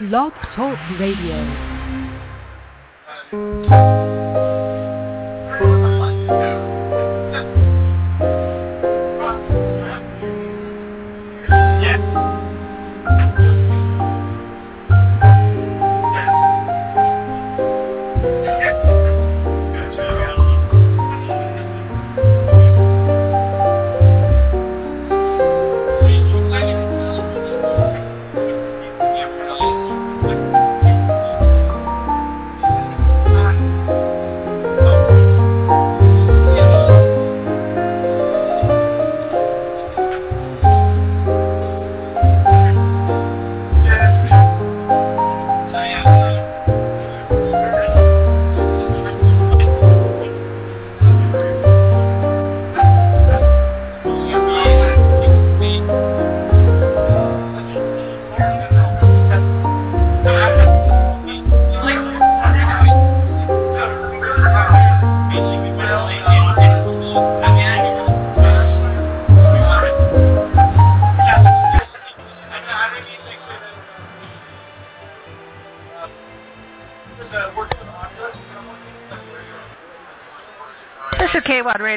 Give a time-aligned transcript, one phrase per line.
[0.00, 1.42] Blog Talk Radio.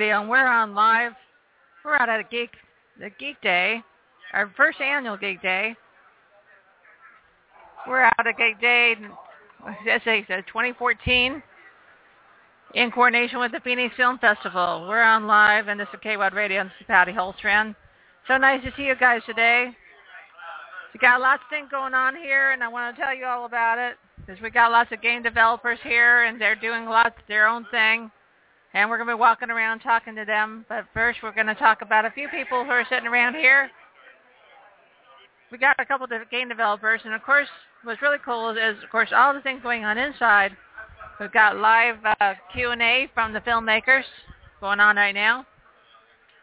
[0.02, 1.12] Radio, and we're on live.
[1.86, 2.50] We're out at a geek,
[3.00, 3.84] the Geek Day,
[4.34, 5.76] our first annual Geek Day.
[7.88, 8.96] We're out at Geek Day,
[9.86, 11.44] this is 2014,
[12.74, 14.88] in coordination with the Phoenix Film Festival.
[14.90, 17.76] We're on live, and this is KWAD Radio, and this is Patty Holstrand.
[18.28, 19.70] So nice to see you guys today.
[20.96, 23.46] We got lots of things going on here, and I want to tell you all
[23.46, 23.98] about it.
[24.26, 27.68] Because we got lots of game developers here, and they're doing lots of their own
[27.70, 28.10] thing.
[28.74, 30.66] And we're going to be walking around talking to them.
[30.70, 33.70] But first, we're going to talk about a few people who are sitting around here.
[35.52, 37.48] We got a couple of game developers, and of course,
[37.84, 40.56] what's really cool is, of course, all the things going on inside.
[41.20, 44.04] We've got live uh, Q&A from the filmmakers
[44.62, 45.46] going on right now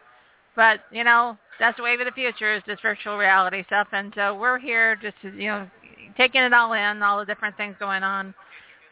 [0.54, 4.12] But you know that's the wave of the future is this virtual reality stuff, and
[4.14, 5.70] so we're here just to you know
[6.16, 8.34] taking it all in, all the different things going on.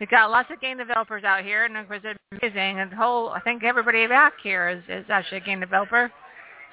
[0.01, 2.81] We've got lots of game developers out here, and of course it's amazing.
[2.81, 6.11] And the whole, I think everybody back here is, is actually a game developer.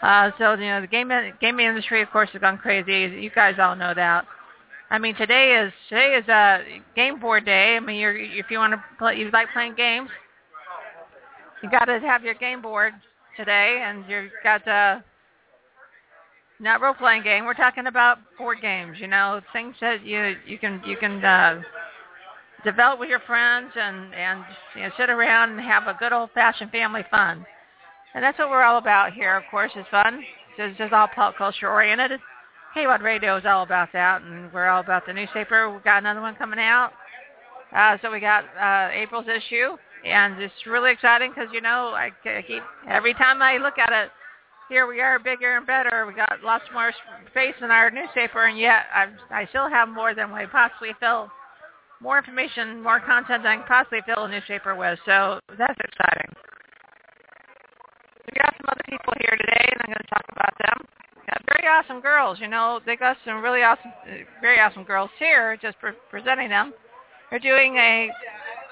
[0.01, 3.21] Uh, so you know the game gaming industry, of course, has gone crazy.
[3.21, 4.25] You guys all know that.
[4.89, 7.77] I mean, today is today is a game board day.
[7.77, 10.09] I mean, you're, if you want to play, you like playing games,
[11.61, 12.93] you got to have your game board
[13.37, 14.99] today, and you've got uh,
[16.61, 17.45] not role playing game.
[17.45, 18.97] We're talking about board games.
[18.99, 21.61] You know, things that you you can you can uh,
[22.63, 24.43] develop with your friends and and
[24.75, 27.45] you know, sit around and have a good old fashioned family fun.
[28.13, 29.35] And that's what we're all about here.
[29.35, 30.23] Of course, is fun.
[30.57, 32.19] It's just all pop culture oriented.
[32.75, 35.69] KWAD Radio is all about that, and we're all about the newspaper.
[35.69, 36.91] We've got another one coming out.
[37.75, 42.11] Uh, so we got uh, April's issue, and it's really exciting because you know I,
[42.25, 44.11] I keep every time I look at it,
[44.71, 46.05] here we are bigger and better.
[46.07, 46.93] We got lots more
[47.29, 51.27] space in our newspaper, and yet I, I still have more than we possibly fill,
[51.99, 54.97] more information, more content than I can possibly fill a newspaper with.
[55.05, 56.31] So that's exciting.
[58.23, 60.87] We got some other people here today, and I'm going to talk about them.
[61.27, 62.39] Got very awesome girls.
[62.39, 63.91] You know, they got some really awesome,
[64.39, 65.57] very awesome girls here.
[65.61, 66.73] Just pre- presenting them.
[67.29, 68.09] They're doing a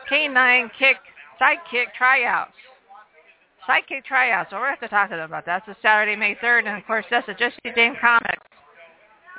[0.09, 0.95] K9 kick
[1.41, 2.55] sidekick tryouts
[3.69, 4.51] sidekick tryouts.
[4.51, 5.63] We're going to have to talk to them about that.
[5.67, 8.43] It's Saturday, May 3rd, and of course that's at Jesse James Comics.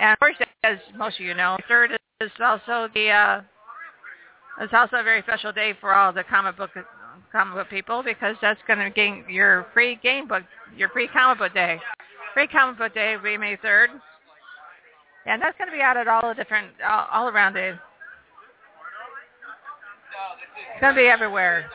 [0.01, 3.41] And of course, as most of you know, 3rd is also the uh,
[4.61, 6.71] it's also a very special day for all the comic book
[7.33, 10.45] comic book people because that's going to gain your free game book,
[10.77, 11.79] your free comic book day.
[12.35, 13.89] Free comic book day will be May 3rd,
[15.27, 17.79] and that's going to be out at all the different all, all around the.
[20.73, 21.69] It's going to be everywhere.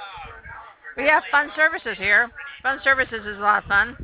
[0.97, 2.29] We have fun services here.
[2.65, 3.95] Fun services is a lot of fun.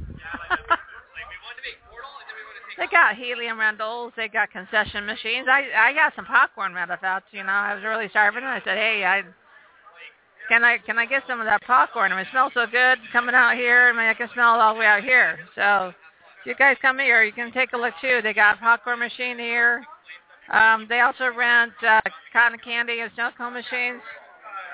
[2.77, 4.13] they got helium rentals.
[4.15, 5.47] They got concession machines.
[5.49, 7.25] I I got some popcorn fact.
[7.31, 9.23] You know, I was really starving, and I said, hey, I
[10.47, 12.11] can I can I get some of that popcorn?
[12.11, 13.89] I mean, it smells so good coming out here.
[13.91, 15.39] I mean, I can smell it all the way out here.
[15.55, 15.87] So
[16.41, 18.19] if you guys come here, you can take a look too.
[18.21, 19.83] They got popcorn machine here.
[20.53, 24.03] Um, they also rent uh, cotton candy and snow cone machines,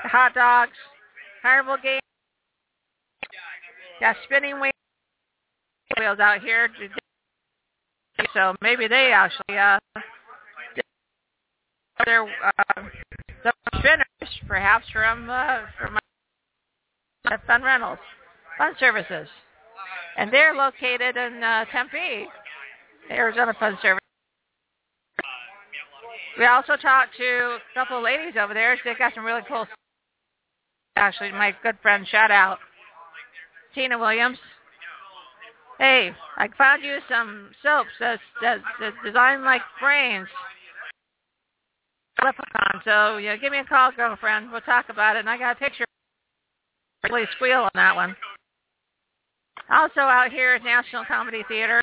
[0.03, 0.75] hot dogs,
[1.41, 2.01] carnival games.
[3.99, 6.69] Got spinning wheels out here.
[8.33, 9.79] So maybe they actually uh,
[12.05, 12.81] their uh,
[13.43, 14.05] the spinners,
[14.47, 15.97] perhaps from uh, from
[17.47, 17.97] Fun Rentals,
[18.57, 19.27] Fun Services,
[20.17, 22.27] and they're located in uh, Tempe,
[23.09, 24.01] Arizona Fun Service.
[26.37, 28.77] We also talked to a couple of ladies over there.
[28.85, 29.65] They got some really cool.
[30.95, 32.59] Actually, my good friend, shout out
[33.77, 34.39] Tina Williams.
[35.77, 40.27] Hey, I found you some soaps that's, that's, that's designed like brains.
[42.83, 44.51] So yeah, give me a call, girlfriend.
[44.51, 45.19] We'll talk about it.
[45.19, 45.85] And I got a picture.
[47.03, 48.15] Really squeal on that one.
[49.71, 51.79] Also out here at National Comedy Theater,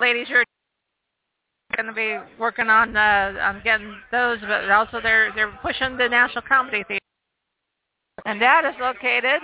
[0.00, 0.44] ladies are
[1.76, 6.08] going to be working on uh, on getting those, but also they're they're pushing the
[6.08, 7.01] National Comedy Theater,
[8.24, 9.40] and that is located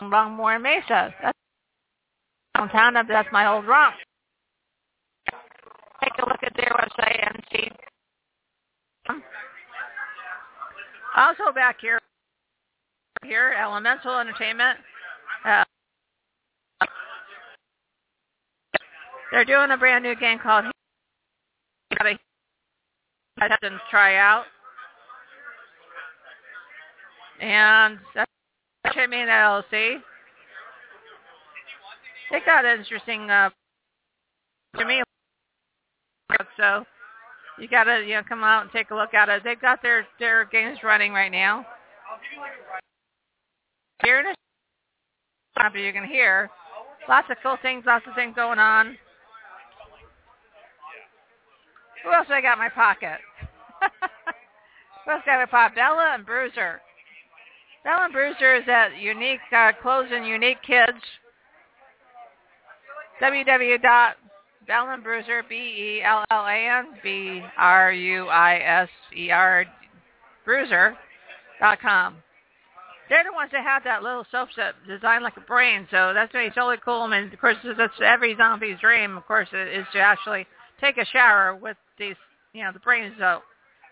[0.00, 1.14] in Longmore Mesa.
[1.22, 1.38] That's
[2.56, 2.94] downtown.
[3.08, 3.96] That's my old romp
[6.04, 7.70] take a look at their website and see.
[11.16, 11.98] Also back here,
[13.22, 14.78] here Elemental Entertainment.
[15.44, 15.64] Uh,
[19.30, 20.64] they're doing a brand new game called
[22.00, 24.44] I didn't try out.
[27.40, 28.30] And that's
[28.84, 29.96] and LLC.
[32.30, 33.50] They got an interesting uh,
[34.78, 35.02] to me
[36.56, 36.84] so
[37.58, 39.42] you gotta you know come out and take a look at it.
[39.44, 41.66] They've got their their games running right now.
[44.04, 46.50] Here in a you can hear
[47.08, 48.96] lots of cool things, lots of things going on.
[52.04, 53.18] Who else I got in my pocket?
[55.04, 55.76] Who else got in my pocket?
[55.76, 56.80] Bella and Bruiser.
[57.84, 60.98] Bella and Bruiser is at Unique uh, Clothes and Unique Kids.
[63.20, 64.14] www
[64.66, 67.66] Bellin Bruiser, B-E-L-L-A-N, B-R-U-I-S-E-R,
[70.44, 70.96] Bruiser
[71.60, 72.16] dot com.
[73.08, 76.32] They're the ones that have that little soap set designed like a brain, so that's
[76.34, 77.06] really totally cool.
[77.06, 80.46] Mean, of course, that's every zombie's dream, of course, is to actually
[80.80, 82.16] take a shower with these,
[82.52, 83.42] you know, the brain soap.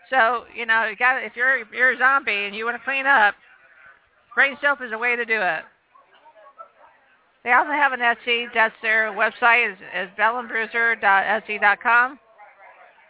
[0.09, 3.05] So, you know, you got if you're you're a zombie and you want to clean
[3.05, 3.35] up,
[4.35, 5.63] brain soap is a way to do it.
[7.43, 8.47] They also have an Etsy.
[8.53, 12.19] That's their website is, is bellandbruiser.etsy.com.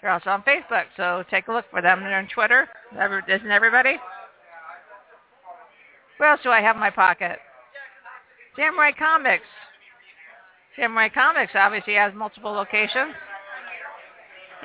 [0.02, 2.02] They're also on Facebook, so take a look for them.
[2.02, 2.68] They're on Twitter.
[2.94, 3.98] Isn't everybody?
[6.18, 7.40] What else do I have in my pocket?
[8.56, 9.46] Samurai Comics.
[10.76, 13.14] Samurai Comics obviously has multiple locations.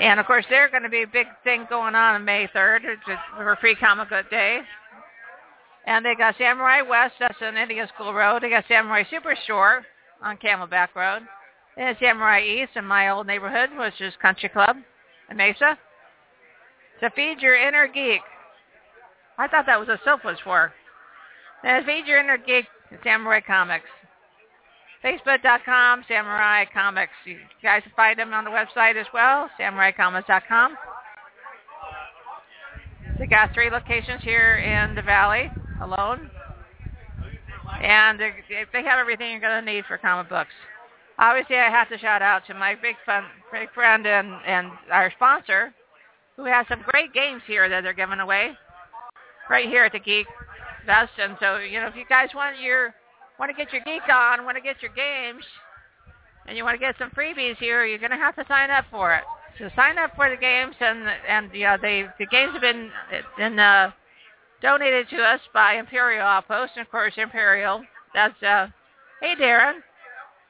[0.01, 2.83] And of course, they're going to be a big thing going on on May 3rd
[3.37, 4.61] for Free Comic Book Day.
[5.87, 8.43] And they got Samurai West, that's on Indian School Road.
[8.43, 9.83] They got Samurai Superstore
[10.23, 11.23] on Camelback Road.
[11.77, 14.77] And Samurai East in my old neighborhood, which is Country Club
[15.31, 15.79] in Mesa.
[17.01, 18.21] To feed your inner geek.
[19.39, 20.73] I thought that was a soap was for.
[21.63, 22.67] And feed your inner geek,
[23.05, 23.89] Samurai Comics.
[25.05, 27.13] Facebook.com, Samurai Comics.
[27.25, 30.77] You guys can find them on the website as well, SamuraiComics.com.
[33.19, 36.31] They got three locations here in the valley alone.
[37.83, 40.51] And they have everything you're going to need for comic books.
[41.19, 45.13] Obviously, I have to shout out to my big, fun, big friend and, and our
[45.17, 45.75] sponsor,
[46.37, 48.53] who has some great games here that they're giving away
[49.51, 50.27] right here at the Geek
[50.87, 51.13] Fest.
[51.19, 52.95] And so, you know, if you guys want your
[53.39, 55.45] want to get your geek on, want to get your games,
[56.47, 58.85] and you want to get some freebies here, you're going to have to sign up
[58.91, 59.23] for it.
[59.59, 62.91] So sign up for the games, and and yeah, they the games have been
[63.39, 63.91] in uh,
[64.63, 66.73] donated to us by Imperial Outpost.
[66.77, 67.83] And of course, Imperial,
[68.15, 68.69] that's, uh,
[69.21, 69.81] hey, Darren.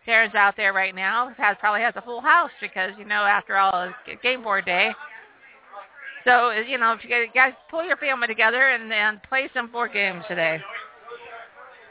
[0.07, 1.31] Darren's out there right now.
[1.37, 4.93] Has probably has a full house because, you know, after all, it's game board day.
[6.25, 9.93] So, you know, if you guys pull your family together and, and play some board
[9.93, 10.61] games today.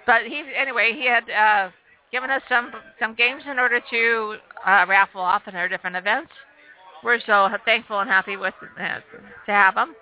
[0.05, 1.69] But he, anyway, he had uh,
[2.11, 6.31] given us some some games in order to uh, raffle off in our different events.
[7.03, 8.99] We're so thankful and happy with uh,
[9.45, 9.95] to have them.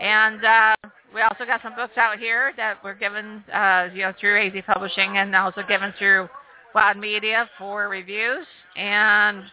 [0.00, 0.76] And uh,
[1.14, 4.52] we also got some books out here that were given, uh, you know, through AZ
[4.66, 6.28] Publishing and also given through
[6.74, 8.46] Wild Media for reviews.
[8.76, 9.44] And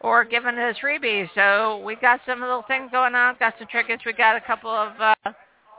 [0.00, 1.28] or given as freebies.
[1.34, 3.36] So we got some little things going on.
[3.38, 4.04] Got some trinkets.
[4.04, 5.14] We got a couple of uh,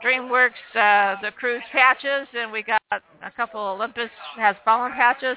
[0.04, 5.36] DreamWorks, uh, the Croods patches, and we got a couple Olympus has fallen patches.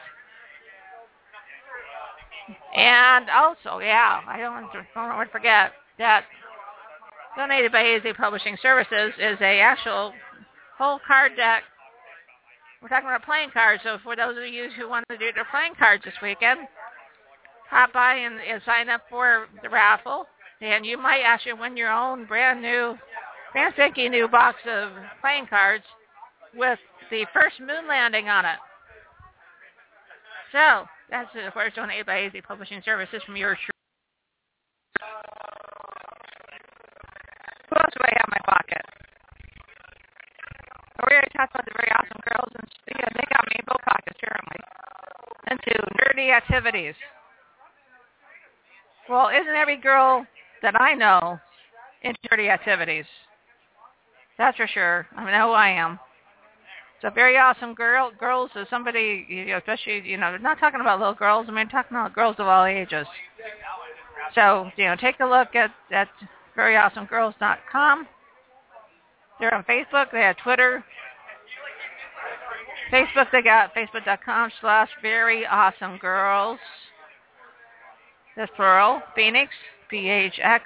[2.76, 6.26] And also, yeah, I don't, I don't want to forget that
[7.36, 10.14] donated by AZ Publishing Services is a actual
[10.78, 11.64] whole card deck.
[12.82, 15.46] We're talking about playing cards, so for those of you who want to do their
[15.50, 16.62] playing cards this weekend,
[17.70, 20.26] hop by and, and sign up for the raffle,
[20.62, 22.96] and you might actually win your own brand new,
[23.54, 25.86] brand spanking new box of playing cards
[26.56, 28.58] with the first moon landing on it.
[30.52, 33.58] So that's of course donated by AZ Publishing Services from yours
[37.73, 38.86] Who else do I have in my pocket?
[41.06, 43.82] We already talked about the very awesome girls, and yeah, they got me in both
[43.84, 44.60] pockets, apparently.
[45.52, 46.96] Into nerdy activities.
[49.10, 50.26] Well, isn't every girl
[50.62, 51.40] that I know
[52.04, 53.06] into nerdy activities?
[54.38, 55.08] That's for sure.
[55.16, 56.00] I know who I am.
[57.02, 58.12] So very awesome girl.
[58.18, 61.48] Girls is somebody, you know, especially, you know, we're not talking about little girls.
[61.50, 63.06] I mean, talking about girls of all ages.
[64.34, 66.08] So, you know, take a look at, at
[66.58, 68.08] veryawesomegirls.com.
[69.40, 70.12] They're on Facebook.
[70.12, 70.84] They have Twitter.
[72.92, 76.60] Facebook, they got facebook.com slash very awesome girls.
[78.36, 79.02] That's plural.
[79.16, 79.52] Phoenix,
[79.92, 80.62] PHX.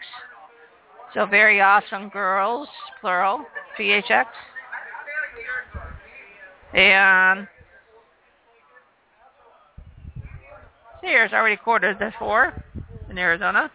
[1.13, 2.67] So very awesome girls,
[2.99, 3.45] plural,
[3.79, 4.25] PHX.
[6.73, 7.47] And
[11.01, 12.53] Sears already quartered this four
[13.09, 13.71] in Arizona.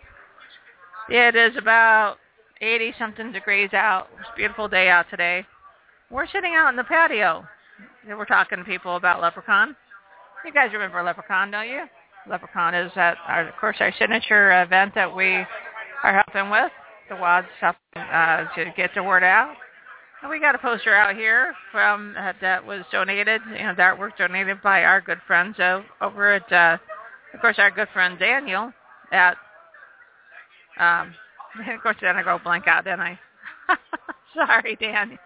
[1.09, 2.16] It is about
[2.61, 4.09] 80 something degrees out.
[4.21, 5.44] It's a beautiful day out today.
[6.11, 7.44] We're sitting out in the patio.
[8.06, 9.75] We're talking to people about LepreCon.
[10.44, 11.85] You guys remember LepreCon, don't you?
[12.28, 15.44] LepreCon is at, our, of course, our signature event that we
[16.04, 16.71] are helping with.
[17.09, 19.54] The WAD stuff uh, to get the word out.
[20.23, 23.82] And we got a poster out here from uh, that was donated, you know, the
[23.82, 26.78] artwork donated by our good friends uh, over at, uh,
[27.35, 28.73] of course, our good friend Daniel
[29.11, 29.37] at
[30.79, 31.14] um,
[31.69, 33.19] of course, then I go blank out, didn't I?
[34.35, 35.19] Sorry, Dan.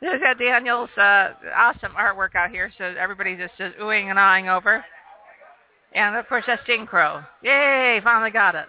[0.00, 4.48] There's got Daniel's uh, awesome artwork out here, so everybody just is oohing and eyeing
[4.48, 4.84] over.
[5.92, 7.26] And of course, that's Steamcrow.
[7.42, 8.00] Yay!
[8.04, 8.66] Finally got it.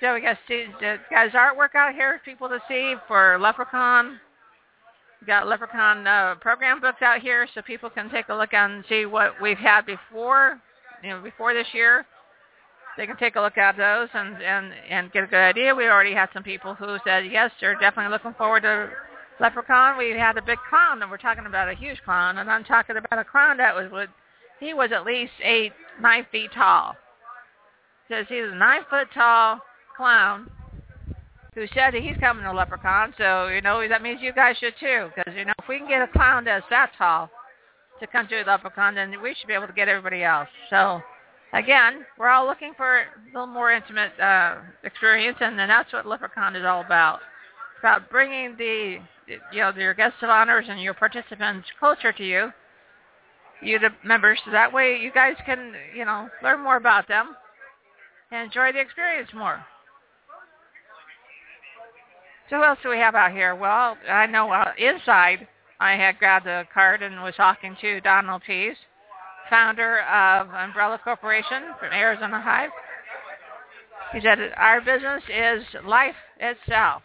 [0.00, 4.16] So we got Steve, guys artwork out here for people to see for LepreCon.
[5.20, 8.82] We got LepreCon uh, program books out here, so people can take a look and
[8.88, 10.58] see what we've had before,
[11.04, 12.06] you know, before this year
[12.96, 15.74] they can take a look at those and, and, and get a good idea.
[15.74, 18.90] We already had some people who said, yes, they're definitely looking forward to
[19.40, 19.96] LepreCon.
[19.96, 22.96] We had a big clown, and we're talking about a huge clown, and I'm talking
[22.96, 24.10] about a clown that was, would,
[24.58, 26.94] he was at least eight, nine feet tall.
[28.08, 29.60] Says he's a nine-foot tall
[29.96, 30.50] clown
[31.54, 34.74] who said that he's coming to LepreCon, so, you know, that means you guys should
[34.78, 37.30] too, because, you know, if we can get a clown that's that tall
[38.00, 40.48] to come to LepreCon, then we should be able to get everybody else.
[40.70, 41.00] So
[41.52, 46.56] again, we're all looking for a little more intimate uh, experience, and, that's what LepreCon
[46.56, 47.16] is all about.
[47.16, 48.98] It's about bringing the,
[49.52, 52.52] you know, your guests of honors and your participants closer to you,
[53.62, 57.36] you the members, so that way you guys can, you know, learn more about them
[58.30, 59.64] and enjoy the experience more.
[62.48, 63.54] So who else do we have out here?
[63.54, 65.46] Well, I know uh, inside
[65.78, 68.76] I had grabbed a card and was talking to Donald Pease
[69.50, 72.70] founder of Umbrella Corporation from Arizona Hive.
[74.12, 77.02] He said, our business is life itself.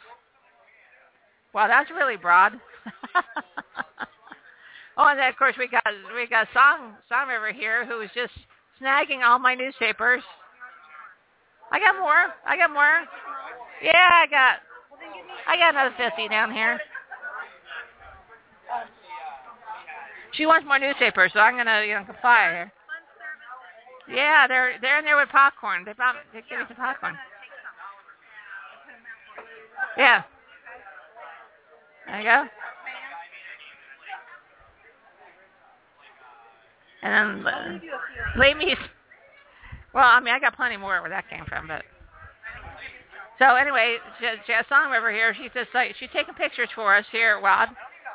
[1.54, 2.54] Well, that's really broad.
[4.98, 5.84] oh, and then of course we got
[6.16, 8.34] we got Song Song over here who is just
[8.82, 10.22] snagging all my newspapers.
[11.72, 12.34] I got more.
[12.46, 13.06] I got more.
[13.82, 14.60] Yeah, I got
[15.48, 16.80] I got another fifty down here.
[20.36, 22.74] She wants more newspapers, so I'm gonna you know comply here.
[24.10, 25.84] Yeah, they're they're in there with popcorn.
[25.86, 27.18] They brought they gave me some popcorn.
[29.98, 30.24] Yeah.
[32.08, 32.46] There you go.
[37.01, 38.75] And then uh.
[39.94, 41.84] Well, I mean, I got plenty more where that came from, but.
[43.39, 45.34] So anyway, has Song over here.
[45.34, 47.70] She's just like she's taking pictures for us here WAD.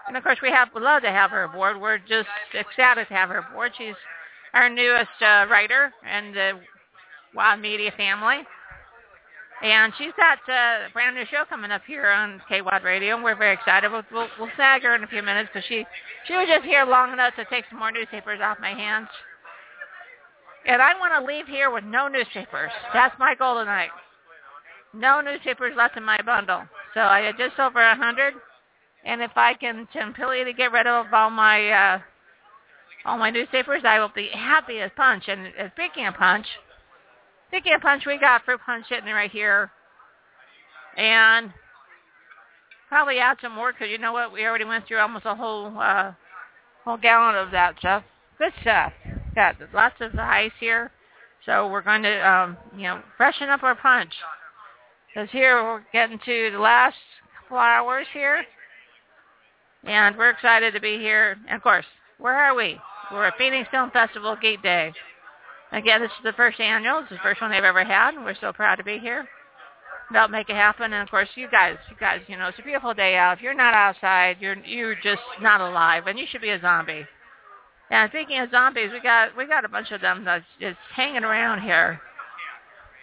[0.09, 1.80] And of course, we have would love to have her aboard.
[1.80, 2.28] We're just
[2.59, 3.73] ecstatic to have her aboard.
[3.76, 3.95] She's
[4.54, 6.61] our newest uh, writer in the
[7.35, 8.42] WAD Media family.
[9.62, 13.23] And she's got uh, a brand new show coming up here on KWAD Radio, and
[13.23, 13.92] we're very excited.
[13.92, 15.85] We'll, we'll, we'll sag her in a few minutes because she,
[16.26, 19.09] she was just here long enough to take some more newspapers off my hands.
[20.66, 22.71] And I want to leave here with no newspapers.
[22.95, 23.90] That's my goal tonight.
[24.95, 26.62] No newspapers left in my bundle.
[26.95, 28.35] So I had just over a hundred.
[29.04, 32.00] And if I can completely get rid of all my uh,
[33.04, 35.25] all my newspapers, I will be happy as punch.
[35.28, 36.47] And uh, speaking of punch,
[37.49, 39.71] speaking of punch, we got fruit punch sitting right here,
[40.97, 41.52] and
[42.88, 45.73] probably add some more because you know what, we already went through almost a whole
[45.78, 46.12] uh,
[46.85, 48.02] whole gallon of that stuff.
[48.38, 48.92] Good stuff.
[49.35, 50.90] Got lots of ice here,
[51.47, 54.12] so we're going to um, you know freshen up our punch.
[55.09, 56.97] Because here we're getting to the last
[57.42, 58.45] couple hours here.
[59.85, 61.39] And we're excited to be here.
[61.49, 61.87] And of course,
[62.19, 62.79] where are we?
[63.13, 64.93] We're at Phoenix Film Festival Geek Day.
[65.73, 67.01] Again, this is the first annual.
[67.01, 68.15] Is the first one they've ever had.
[68.17, 69.27] We're so proud to be here.
[70.13, 70.93] They'll make it happen.
[70.93, 73.39] And of course, you guys, you guys, you know, it's a beautiful day out.
[73.39, 77.07] If you're not outside, you're you're just not alive, and you should be a zombie.
[77.91, 81.25] And speaking of zombies, we got we got a bunch of them that's just hanging
[81.25, 82.01] around here.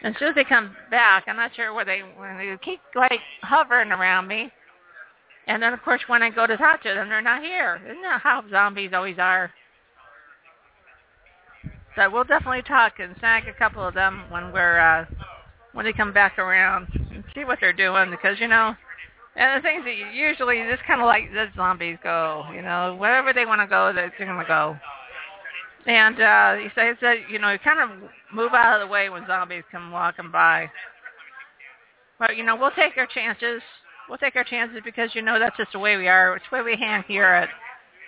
[0.03, 2.79] And as soon as they come back, I'm not sure where they when they keep
[2.95, 4.51] like hovering around me.
[5.47, 7.81] And then, of course, when I go to talk to them, they're not here.
[7.85, 9.51] Isn't that how zombies always are?
[11.95, 15.05] So we'll definitely talk and snag a couple of them when we're uh,
[15.73, 18.75] when they come back around and see what they're doing because you know,
[19.35, 22.45] and the things that usually just kind of like the zombies go.
[22.53, 24.77] You know, wherever they want to go, they're going to go.
[25.87, 29.09] And uh, he says that you know you kind of move out of the way
[29.09, 30.69] when zombies come walking by.
[32.19, 33.61] But you know we'll take our chances
[34.07, 36.35] we'll take our chances because you know that's just the way we are.
[36.35, 37.49] It's the way we hang here at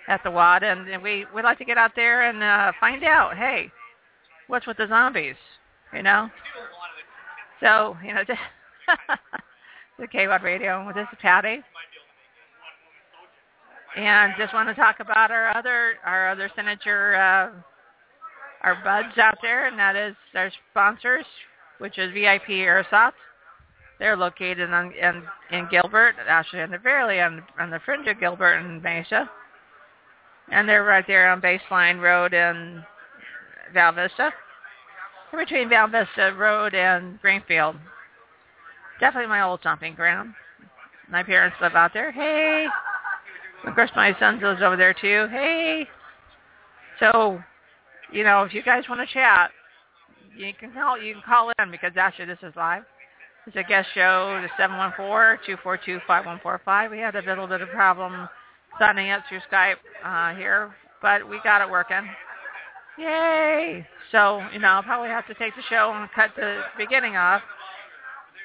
[0.08, 3.04] at the WAD, and, and we we like to get out there and uh, find
[3.04, 3.36] out.
[3.36, 3.70] Hey,
[4.48, 5.36] what's with the zombies?
[5.94, 6.30] You know.
[7.60, 8.22] So you know,
[9.98, 10.90] the KWAD Radio.
[10.94, 11.60] This is Patty,
[13.96, 17.50] and just want to talk about our other our other signature uh,
[18.62, 21.24] our buds out there, and that is our sponsors,
[21.78, 23.12] which is VIP Airsoft.
[24.00, 28.18] They're located on, in, in Gilbert, actually in the very on, on the fringe of
[28.18, 29.30] Gilbert and Mesa.
[30.50, 32.82] And they're right there on Baseline Road in
[33.74, 34.32] Val Vista.
[35.36, 37.76] Between Val Vista Road and Greenfield.
[39.00, 40.32] Definitely my old stomping ground.
[41.10, 42.10] My parents live out there.
[42.10, 42.66] Hey.
[43.66, 45.28] Of course, my son lives over there too.
[45.30, 45.86] Hey.
[47.00, 47.38] So,
[48.12, 49.50] you know, if you guys want to chat,
[50.34, 51.00] you can call.
[51.00, 52.82] You can call in because actually this is live.
[53.50, 54.48] It's a guest show, the
[55.58, 56.88] 714-242-5145.
[56.88, 58.28] We had a little bit of problem
[58.78, 62.08] signing up through Skype uh, here, but we got it working.
[62.96, 63.84] Yay!
[64.12, 67.42] So, you know, I'll probably have to take the show and cut the beginning off.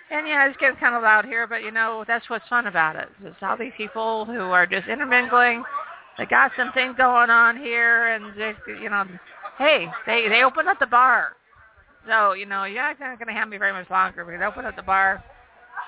[0.10, 2.96] And yeah, it's getting kind of loud here, but you know, that's what's fun about
[2.96, 3.10] it.
[3.24, 5.64] It's all these people who are just intermingling.
[6.18, 9.06] They got something going on here, and they, you know,
[9.60, 11.34] hey, they they opened up the bar.
[12.08, 14.76] So, you know, you're not going to have me very much longer because open up
[14.76, 15.24] the bar.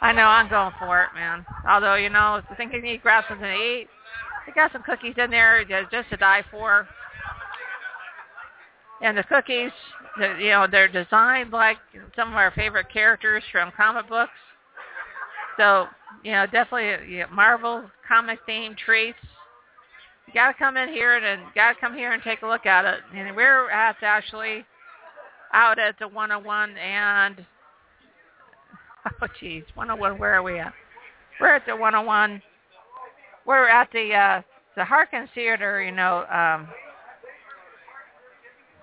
[0.02, 1.46] I know I'm going for it, man.
[1.68, 3.88] Although, you know, I think you need to grab something to eat.
[4.46, 6.88] They got some cookies in there just to die for.
[9.02, 9.72] And the cookies,
[10.40, 11.78] you know, they're designed like
[12.16, 14.32] some of our favorite characters from comic books.
[15.58, 15.88] So,
[16.24, 19.18] you know, definitely you know, Marvel comic themed treats.
[20.28, 22.48] You got to come in here and, and got to come here and take a
[22.48, 23.00] look at it.
[23.16, 24.66] And we're at actually
[25.54, 27.46] out at the 101 and
[29.22, 30.20] oh geez, 101.
[30.20, 30.74] Where are we at?
[31.40, 32.42] We're at the 101.
[33.46, 34.42] We're at the uh,
[34.76, 35.82] the Harkins Theater.
[35.82, 36.68] You know, um,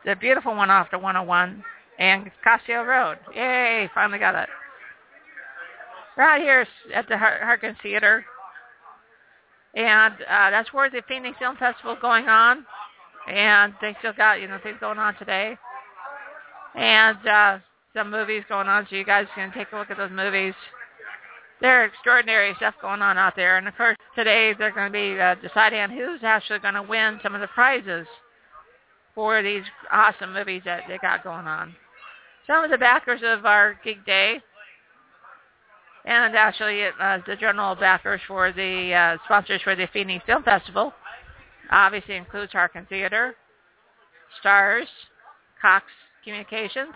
[0.05, 1.63] the beautiful one off the 101
[1.99, 3.19] and Castile Road.
[3.35, 3.89] Yay!
[3.95, 4.49] Finally got it.
[6.17, 8.25] Right here at the Harkins Theater,
[9.75, 12.65] and uh, that's where the Phoenix Film Festival going on.
[13.27, 15.57] And they still got you know things going on today
[16.75, 17.59] and uh,
[17.95, 20.55] some movies going on, so you guys can take a look at those movies.
[21.61, 24.99] There are extraordinary stuff going on out there, and of course today they're going to
[24.99, 28.07] be uh, deciding on who's actually going to win some of the prizes
[29.15, 31.75] for these awesome movies that they got going on.
[32.47, 34.41] Some of the backers of our Geek Day,
[36.05, 40.93] and actually uh, the general backers for the uh, sponsors for the Phoenix Film Festival,
[41.71, 43.37] obviously includes Harkin Theater,
[44.41, 44.89] Stars,
[45.63, 45.87] Cox
[46.25, 46.95] Communications,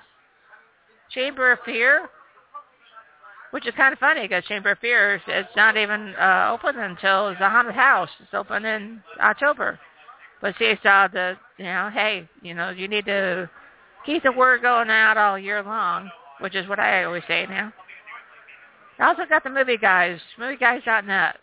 [1.10, 2.08] Chamber of Fear,
[3.50, 6.78] which is kind of funny because Chamber of Fear is it's not even uh, open
[6.78, 8.10] until the haunted house.
[8.20, 9.78] It's open in October.
[10.40, 13.50] But it's uh, the you know, hey, you know, you need to
[14.06, 16.10] keep the word going out all year long,
[16.40, 17.72] which is what I always say now.
[18.98, 21.36] I also got the movie guys, movieguys.net.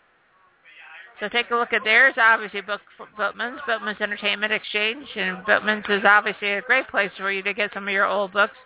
[1.20, 2.14] So take a look at theirs.
[2.18, 2.80] Obviously, Book
[3.16, 7.72] Bookman's, Bookman's Entertainment Exchange, and Bookman's is obviously a great place for you to get
[7.72, 8.56] some of your old books.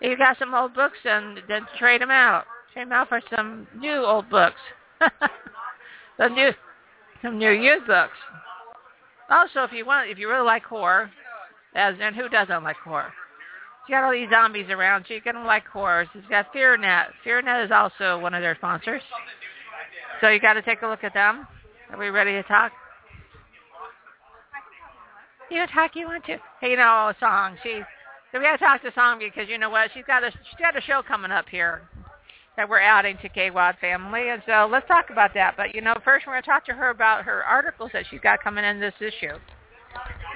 [0.00, 2.44] If you got some old books, then then trade them out.
[2.72, 4.60] Trade them out for some new old books.
[6.16, 6.50] some new,
[7.20, 8.16] some new used books.
[9.30, 11.10] Also, if you want, if you really like horror,
[11.74, 13.12] as and who doesn't like horror?
[13.88, 16.08] You got all these zombies around, so you're gonna like horrors.
[16.14, 17.06] It's got FearNet.
[17.26, 19.02] FearNet is also one of their sponsors.
[20.20, 21.46] So you got to take a look at them.
[21.90, 22.72] Are we ready to talk?
[25.50, 26.36] You talk you want to?
[26.60, 27.56] Hey, you know, oh, song.
[27.62, 27.80] She.
[28.30, 29.90] So we got to talk to Song because you know what?
[29.94, 31.88] She's got a she's got a show coming up here
[32.58, 35.54] that we're adding to KWAD family, and so let's talk about that.
[35.56, 38.20] But you know, first we're going to talk to her about her articles that she's
[38.20, 39.32] got coming in this issue.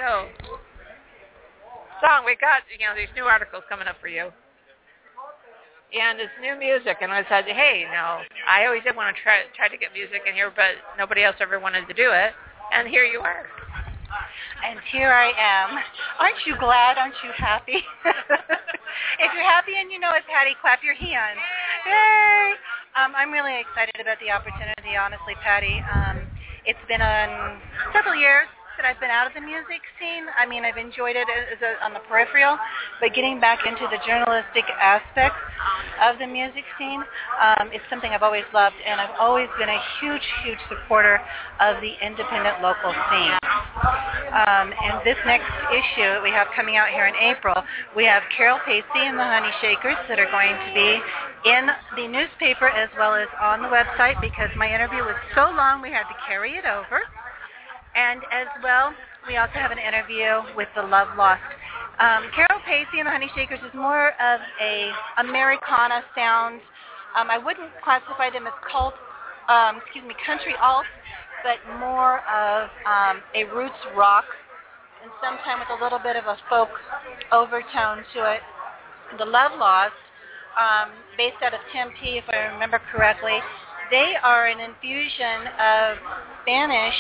[0.01, 0.29] So,
[2.01, 4.33] Song, we got you know these new articles coming up for you
[5.93, 6.99] and it's new music.
[7.01, 9.93] And I said, hey, you know, I always did want to try try to get
[9.93, 12.33] music in here, but nobody else ever wanted to do it.
[12.73, 13.45] And here you are.
[14.65, 15.77] And here I am.
[16.21, 16.97] Aren't you glad?
[16.97, 17.81] Aren't you happy?
[19.21, 21.41] if you're happy and you know it, Patty, clap your hands.
[21.87, 22.53] Yay!
[22.97, 25.81] Um, I'm really excited about the opportunity, honestly, Patty.
[25.93, 26.29] Um,
[26.65, 27.61] it's been on
[27.93, 30.25] several years that I've been out of the music scene.
[30.37, 32.57] I mean, I've enjoyed it as a, on the peripheral,
[33.01, 35.41] but getting back into the journalistic aspects
[36.01, 37.03] of the music scene
[37.41, 41.21] um, is something I've always loved, and I've always been a huge, huge supporter
[41.61, 43.37] of the independent local scene.
[44.33, 47.55] Um, and this next issue that we have coming out here in April,
[47.95, 50.91] we have Carol Pacey and the Honey Shakers that are going to be
[51.45, 55.83] in the newspaper as well as on the website because my interview was so long
[55.83, 57.03] we had to carry it over.
[57.95, 58.95] And as well,
[59.29, 61.43] we also have an interview with the Love Lost.
[62.01, 66.61] Um, Carol Pacey and the Honey Shakers is more of a Americana sound.
[67.15, 68.95] Um, I wouldn't classify them as cult,
[69.49, 70.89] um, excuse me, country alt,
[71.45, 74.25] but more of um, a roots rock,
[75.03, 76.71] and sometimes with a little bit of a folk
[77.31, 78.41] overtone to it.
[79.19, 79.93] The Love Lost,
[80.57, 83.39] um, based out of Tempe, if I remember correctly,
[83.93, 86.01] they are an infusion of
[86.41, 86.97] Spanish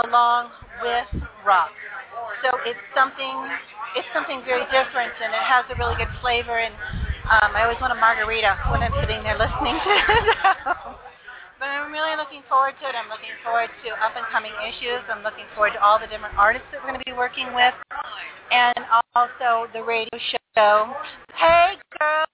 [0.00, 0.48] along
[0.80, 1.76] with rock.
[2.40, 3.36] So it's something
[3.94, 6.72] it's something very different and it has a really good flavor and
[7.28, 10.24] um, I always want a margarita when I'm sitting there listening to it.
[11.60, 12.96] but I'm really looking forward to it.
[12.96, 15.04] I'm looking forward to up and coming issues.
[15.12, 17.76] I'm looking forward to all the different artists that we're going to be working with
[18.48, 18.80] and
[19.12, 20.16] also the radio
[20.56, 20.96] show.
[21.36, 22.24] Hey girl,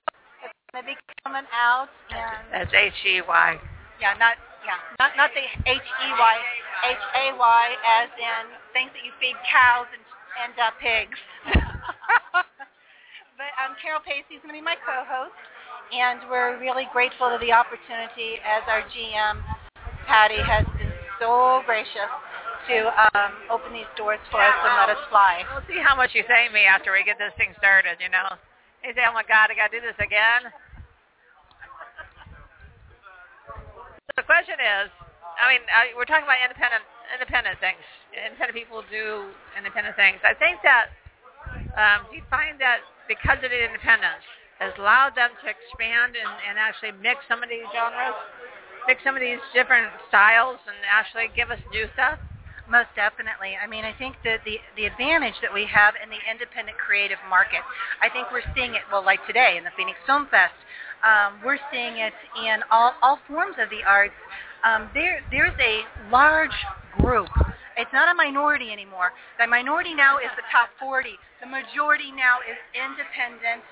[0.47, 0.95] it's going to be
[1.27, 1.91] coming out.
[2.15, 3.59] And That's H E Y.
[3.99, 6.35] Yeah, not yeah, not not the H E Y
[6.95, 10.03] H A Y as in things that you feed cows and
[10.39, 11.19] and uh, pigs.
[13.39, 15.35] but um, Carol Pacey is going to be my co-host,
[15.91, 19.43] and we're really grateful to the opportunity as our GM
[20.07, 22.09] Patty has been so gracious
[22.71, 22.77] to
[23.13, 25.43] um, open these doors for us and let us fly.
[25.53, 27.99] We'll see how much you thank me after we get this thing started.
[28.01, 28.39] You know,
[28.85, 30.53] you say, "Oh my God, I got to do this again."
[34.19, 34.91] The question is,
[35.39, 36.83] I mean, uh, we're talking about independent
[37.15, 37.79] independent things.
[38.11, 40.19] Independent people do independent things.
[40.27, 40.91] I think that
[41.79, 44.27] um, you find that because of the independence
[44.59, 48.19] has allowed them to expand and, and actually mix some of these genres,
[48.91, 52.19] mix some of these different styles, and actually give us new stuff?
[52.67, 53.57] Most definitely.
[53.57, 57.23] I mean, I think that the the advantage that we have in the independent creative
[57.31, 57.63] market,
[58.03, 60.59] I think we're seeing it well, like today in the Phoenix Film Fest.
[61.05, 62.13] Um, we're seeing it
[62.45, 64.15] in all, all forms of the arts.
[64.65, 66.55] Um, there, there's a large
[66.99, 67.31] group.
[67.77, 69.13] It's not a minority anymore.
[69.39, 71.15] The minority now is the top 40.
[71.41, 73.63] The majority now is independent,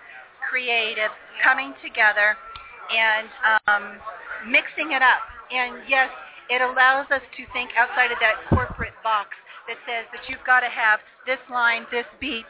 [0.49, 1.11] creative,
[1.43, 2.39] coming together
[2.87, 3.29] and
[3.67, 3.99] um,
[4.47, 5.27] mixing it up.
[5.51, 6.09] And yes,
[6.49, 9.35] it allows us to think outside of that corporate box
[9.67, 12.47] that says that you've got to have this line, this beat,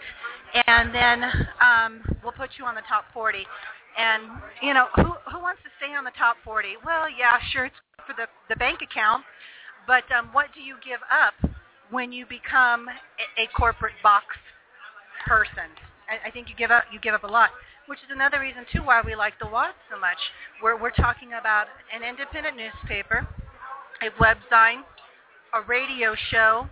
[0.67, 1.25] and then
[1.61, 3.47] um, we'll put you on the top 40.
[3.96, 4.24] And
[4.62, 6.85] you know, who who wants to stay on the top 40?
[6.85, 9.24] Well, yeah, sure, it's for the the bank account,
[9.87, 11.35] but um, what do you give up
[11.90, 14.26] when you become a, a corporate box
[15.26, 15.72] person?
[16.11, 17.50] I, I think you give up you give up a lot,
[17.87, 20.18] which is another reason too why we like the WAD so much.
[20.62, 23.26] We're we're talking about an independent newspaper,
[24.02, 24.85] a website,
[25.54, 26.68] a radio show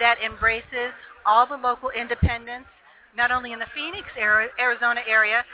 [0.00, 0.92] that embraces
[1.24, 2.68] all the local independents,
[3.16, 5.44] not only in the Phoenix, Arizona area,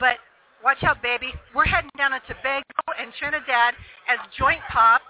[0.00, 0.16] but
[0.62, 1.34] Watch out, baby.
[1.54, 2.62] We're heading down to Tobago
[2.94, 3.74] and Trinidad
[4.06, 5.02] as Joint Pop,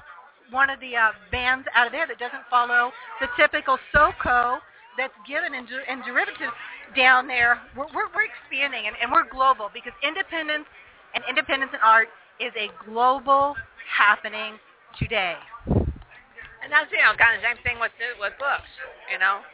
[0.49, 4.65] one of the uh, bands out of there that doesn't follow the typical soca
[4.97, 6.57] that's given in, in derivatives
[6.97, 7.61] down there.
[7.77, 10.65] We're, we're, we're expanding and, and we're global because independence
[11.13, 12.09] and independence in art
[12.41, 13.53] is a global
[13.85, 14.57] happening
[14.97, 15.37] today.
[15.69, 18.73] And that's you know kind of the same thing with with books,
[19.13, 19.45] you know,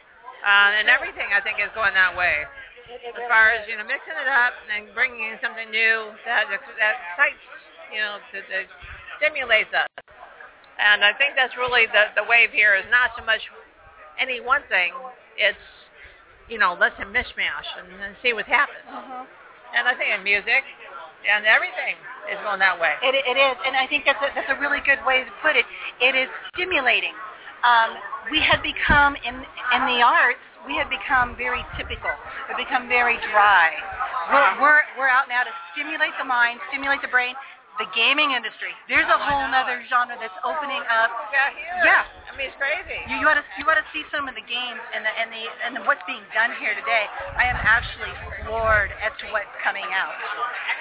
[0.47, 2.47] uh, and everything I think is going that way.
[2.89, 6.93] As far as you know, mixing it up and bringing in something new that that
[7.13, 7.43] excites,
[7.93, 8.65] you know, that, that
[9.21, 9.85] stimulates us.
[10.81, 13.41] And I think that's really the the wave here is not so much
[14.17, 14.89] any one thing.
[15.37, 15.61] It's
[16.49, 18.85] you know let's mishmash and, and see what happens.
[18.89, 19.27] Mhm.
[19.77, 20.65] And I think in music
[21.29, 21.93] and everything
[22.31, 22.95] is going that way.
[23.03, 25.53] It, it is, and I think that's a, that's a really good way to put
[25.55, 25.65] it.
[26.01, 27.13] It is stimulating.
[27.63, 27.97] Um,
[28.31, 32.11] we had become in in the arts, we had become very typical.
[32.47, 33.73] We become very dry.
[34.31, 37.35] We're, we're we're out now to stimulate the mind, stimulate the brain.
[37.79, 38.75] The gaming industry.
[38.91, 41.07] There's a whole other genre that's opening up.
[41.79, 42.99] Yeah, I mean, it's crazy.
[43.07, 45.31] You, you ought to you ought to see some of the games and the and
[45.31, 47.07] the and the, what's being done here today.
[47.39, 48.11] I am actually
[48.43, 50.11] floored as to what's coming out,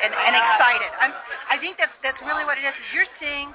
[0.03, 0.91] and and excited.
[0.99, 1.15] I'm
[1.47, 2.75] I think that's that's really what it is.
[2.75, 3.47] is You're seeing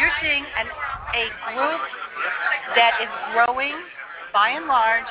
[0.00, 0.66] you're seeing an
[1.12, 1.82] a group
[2.80, 3.76] that is growing
[4.32, 5.08] by and large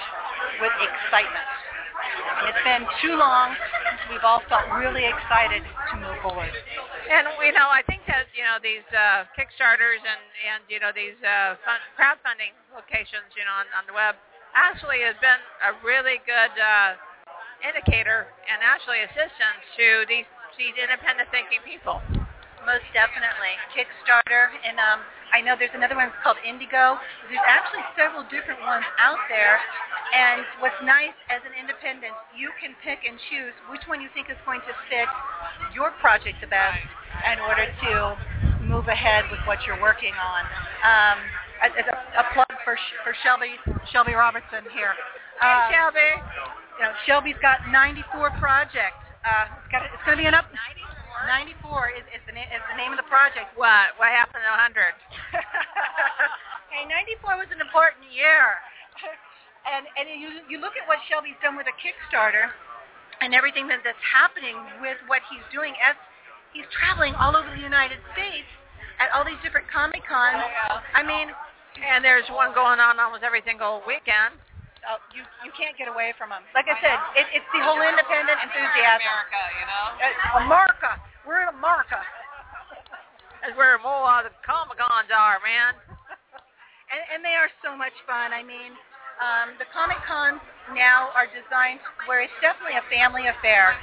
[0.58, 1.46] with excitement.
[2.42, 6.52] And it's been too long since we've all felt really excited to move forward.
[7.06, 10.90] And you know, I think that you know these uh, Kickstarters and and you know
[10.90, 14.18] these uh, fun, crowdfunding locations, you know, on, on the web,
[14.58, 16.98] actually has been a really good uh,
[17.62, 22.02] indicator and actually assistance to these these independent thinking people.
[22.64, 23.54] Most definitely.
[23.76, 25.04] Kickstarter, and um,
[25.36, 26.98] I know there's another one called Indiegogo.
[27.30, 29.60] There's actually several different ones out there.
[30.16, 34.32] And what's nice as an independent, you can pick and choose which one you think
[34.32, 35.10] is going to fit
[35.76, 36.80] your project the best
[37.30, 37.94] in order to
[38.66, 40.42] move ahead with what you're working on.
[40.82, 41.18] Um,
[41.62, 41.70] a,
[42.22, 43.58] a plug for for Shelby
[43.94, 44.94] Shelby Robertson here.
[45.38, 46.10] Hey, Um, Shelby.
[46.80, 49.02] you know, Shelby's got 94 projects.
[49.26, 50.46] Uh, it's, got, it's going to be an up.
[50.54, 53.56] 94 is, is, the na- is the name of the project.
[53.56, 53.96] What?
[53.98, 54.92] What happened to 100?
[56.72, 56.84] hey,
[57.24, 58.60] 94 was an important year.
[59.66, 62.52] and and you you look at what Shelby's done with a Kickstarter
[63.24, 65.96] and everything that, that's happening with what he's doing as
[66.54, 68.48] he's traveling all over the United States
[69.00, 70.44] at all these different Comic Cons.
[70.94, 71.32] I mean,
[71.80, 74.40] And there's one going on almost every single weekend.
[74.86, 76.46] Uh, you you can't get away from him.
[76.54, 79.06] Like I said, it, it's the whole independent enthusiasm.
[79.06, 79.86] America, you know.
[79.98, 80.90] Uh, America,
[81.26, 82.00] we're in America.
[83.42, 85.78] That's where more of the Comic Cons are, man.
[86.90, 88.34] and, and they are so much fun.
[88.34, 88.74] I mean,
[89.22, 90.42] um, the Comic Cons
[90.74, 91.78] now are designed
[92.10, 93.78] where it's definitely a family affair.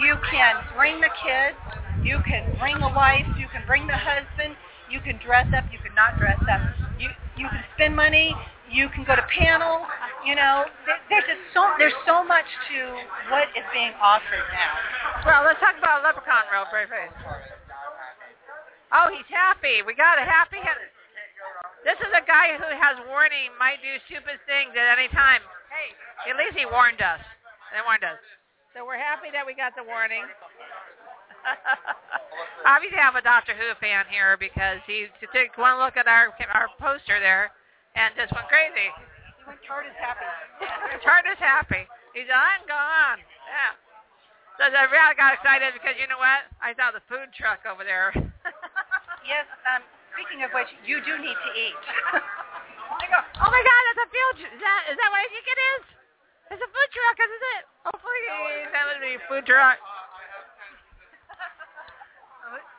[0.00, 1.60] You can bring the kids,
[2.00, 4.56] you can bring the wife, you can bring the husband,
[4.88, 6.60] you can dress up, you can not dress up.
[6.96, 8.36] You you can spend money,
[8.72, 9.84] you can go to panels.
[10.24, 10.64] You know,
[11.12, 12.78] there's just so there's so much to
[13.28, 14.74] what is being offered now.
[15.28, 17.06] Well, let's talk about LepreCon real briefly.
[18.92, 19.84] Oh, he's happy.
[19.84, 20.60] We got a happy.
[21.84, 25.42] This is a guy who has warning, might do stupid things at any time.
[25.72, 27.18] Hey, at least he warned us.
[27.74, 28.20] They warned us.
[28.70, 30.22] So we're happy that we got the warning.
[32.72, 36.30] Obviously, I have a Doctor Who fan here because he took one look at our
[36.54, 37.50] our poster there
[37.94, 38.88] and just went crazy.
[39.66, 40.28] Tart is happy.
[41.02, 41.84] Tart is happy.
[42.14, 43.18] He's on, go on.
[43.18, 43.72] Yeah.
[44.60, 46.46] So I really got excited because you know what?
[46.62, 48.12] I saw the food truck over there.
[49.22, 49.46] Yes.
[49.70, 51.78] Um, speaking of which, you do need to eat.
[52.10, 54.08] I go, oh my God, that's a.
[54.10, 55.82] Tr- is that is that what I think it is?
[56.50, 57.62] It's a food truck, isn't it?
[57.86, 58.20] Hopefully
[58.74, 59.78] that would be a food truck.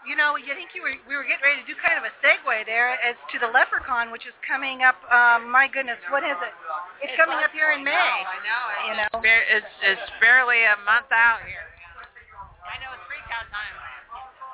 [0.03, 2.11] You know, you think you were we were getting ready to do kind of a
[2.19, 4.99] segue there as to the LepreCon, which is coming up.
[5.07, 6.53] Um, my goodness, what is it?
[7.07, 7.95] It's, coming up here in May.
[7.95, 8.61] I know.
[8.67, 9.11] It's, You know.
[9.23, 11.63] it's, it's it's barely a month out here.
[12.67, 13.75] I know it's freak out time.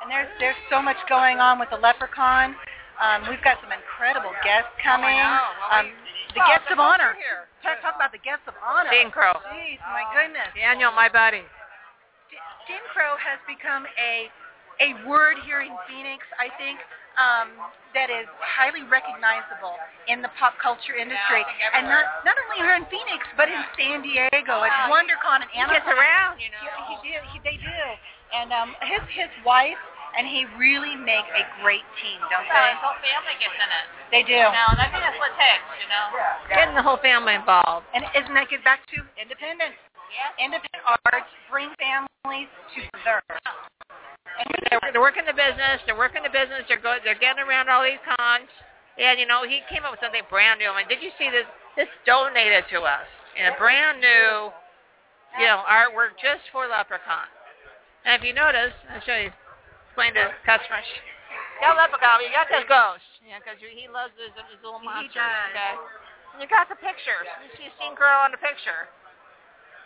[0.06, 2.54] And there's there's so much going on with the LepreCon.
[3.02, 5.18] Um, we've got some incredible guests coming.
[5.18, 5.50] Oh, I know.
[5.50, 5.88] Well, um,
[6.38, 7.18] the Oh, guests of honor.
[7.18, 7.42] folks are here.
[7.66, 8.92] Talk, talk about the guests of honor.
[8.94, 9.34] Steamcrow.
[9.50, 10.46] Jeez, my goodness.
[10.54, 11.42] Daniel, my buddy.
[12.30, 12.38] D-
[12.70, 14.30] Dean Crow has become a
[14.80, 16.80] a word here in Phoenix, I think,
[17.20, 17.52] um,
[17.92, 19.76] that is highly recognizable
[20.08, 21.44] in the pop culture industry,
[21.76, 25.64] and not not only here in Phoenix, but in San Diego at WonderCon and He
[25.68, 26.64] gets around, you know.
[26.64, 27.80] He, he do, he, they do,
[28.32, 29.80] and um, his his wife
[30.18, 32.74] and he really make a great team, don't Yeah, they?
[32.74, 33.86] his whole family gets in it.
[34.10, 34.42] They do.
[34.42, 36.06] You know, and I think that's what it takes, you know.
[36.50, 37.86] Getting the whole family involved.
[37.94, 39.78] And isn't that get back to independence?
[40.10, 40.50] Yeah.
[40.50, 43.22] Independent arts bring families together.
[44.70, 45.82] They're, they're working the business.
[45.86, 46.64] They're working the business.
[46.68, 48.50] They're go, They're getting around all these cons.
[49.00, 50.72] And you know, he came up with something brand new.
[50.72, 51.48] I mean, did you see this?
[51.78, 53.08] This donated to us
[53.40, 54.52] in a brand new,
[55.40, 57.30] you know, artwork just for LepreCon.
[58.04, 59.32] And if you notice, I'll show you.
[59.88, 60.88] Explain to customers.
[61.64, 62.24] Got LepreCon.
[62.24, 63.04] You got this ghost.
[63.24, 65.24] Yeah, because he loves his, his little He monster.
[65.24, 65.52] does.
[65.56, 65.74] Okay.
[66.36, 67.24] And you got the picture.
[67.44, 68.88] You see Steam Girl on the picture.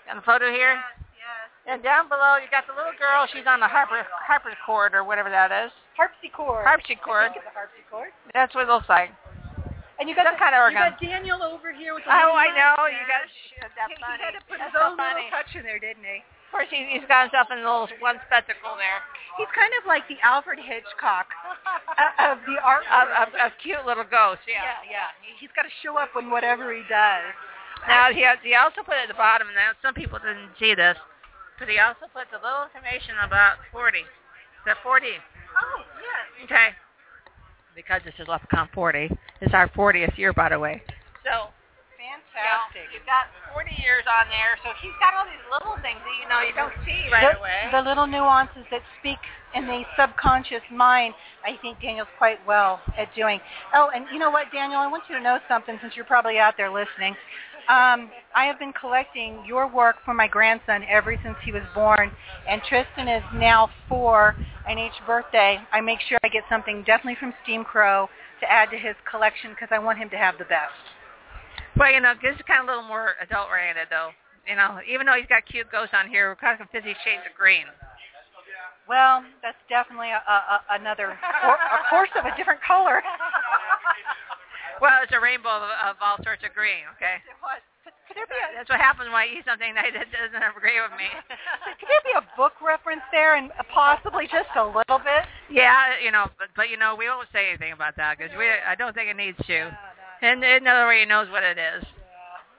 [0.10, 0.82] Got a photo here.
[1.24, 1.48] Yes.
[1.64, 3.24] And down below, you got the little girl.
[3.32, 5.72] She's on the harper harpsichord or whatever that is.
[5.96, 6.68] Harpsichord.
[6.68, 7.32] Harpsichord.
[7.32, 8.12] I think it's a harpsichord.
[8.36, 9.16] That's what it looks like.
[10.02, 10.76] And you got Some the, kind of organ.
[10.76, 12.76] you got Daniel over here with the Oh, I know.
[12.92, 13.24] You got.
[13.48, 14.20] Shit, that's He- funny.
[14.20, 15.30] He had to put That's his so own funny.
[15.30, 16.20] little touch in there, didn't he?
[16.20, 19.00] Of course, he, he's got himself in a little one spectacle there.
[19.42, 21.26] He's kind of like the Alfred Hitchcock
[22.22, 22.84] of the art.
[22.90, 24.44] of, a, a cute little ghost.
[24.46, 25.14] yeah, yeah.
[25.24, 27.26] He- He's got to show up in whatever he does.
[27.88, 30.74] Now he has, he also put at the bottom, and now some people didn't see
[30.74, 30.96] this,
[31.60, 34.00] but he also puts a little information about 40.
[34.66, 35.08] The 40.
[35.08, 36.46] Oh, yes.
[36.46, 36.70] Okay.
[37.76, 39.10] Because this is LepreCon 40.
[39.42, 40.82] It's our 40th year, by the way.
[41.24, 41.50] So
[42.34, 42.90] Fantastic.
[42.90, 46.26] you've got 40 years on there, so he's got all these little things that you
[46.26, 47.70] know you don't see right the, away.
[47.70, 49.22] the little nuances that speak
[49.54, 51.14] in the subconscious mind,
[51.46, 53.40] I think Daniel's quite well at doing.
[53.74, 54.82] Oh, and you know what, Daniel?
[54.82, 57.14] I want you to know something since you're probably out there listening.
[57.70, 62.12] Um, I have been collecting your work for my grandson ever since he was born,
[62.50, 64.36] and Tristan is now four,
[64.68, 68.10] and each birthday I make sure I get something definitely from Steamcrow
[68.42, 70.74] to add to his collection because I want him to have the best.
[71.78, 74.12] Well, you know, this is kind of a little more adult-oriented, though.
[74.48, 77.34] You know, even though he's got cute ghosts on here, we're talking Fifty Shades of
[77.38, 77.66] Green.
[78.88, 83.02] Well, that's definitely a, a, another or, a course of a different color.
[84.84, 87.24] Well, it's a rainbow of, of all sorts of green, okay?
[87.88, 90.76] Could, could there be a That's what happens when I eat something that doesn't agree
[90.84, 91.08] with me.
[91.80, 95.24] could there be a book reference there and possibly just a little bit?
[95.48, 98.44] yeah, you know, but, but you know, we won't say anything about that because we
[98.44, 99.72] I don't think it needs to.
[100.24, 101.84] And way, he knows what it is.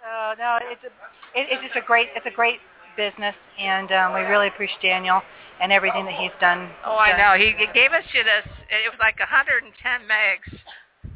[0.04, 0.92] Uh, no, it's a,
[1.32, 2.60] it, it's just a great it's a great
[2.94, 5.22] business, and um, we really appreciate Daniel
[5.62, 6.68] and everything that he's done.
[6.84, 7.40] Oh, I know.
[7.40, 8.44] He, he gave us to this.
[8.68, 9.64] It was like 110
[10.04, 10.50] megs.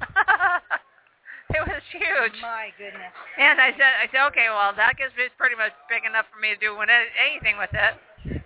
[1.53, 2.41] it was huge.
[2.41, 3.13] My goodness.
[3.37, 6.41] And I said, I said, okay, well, that gives me pretty much big enough for
[6.41, 8.41] me to do when, anything with it.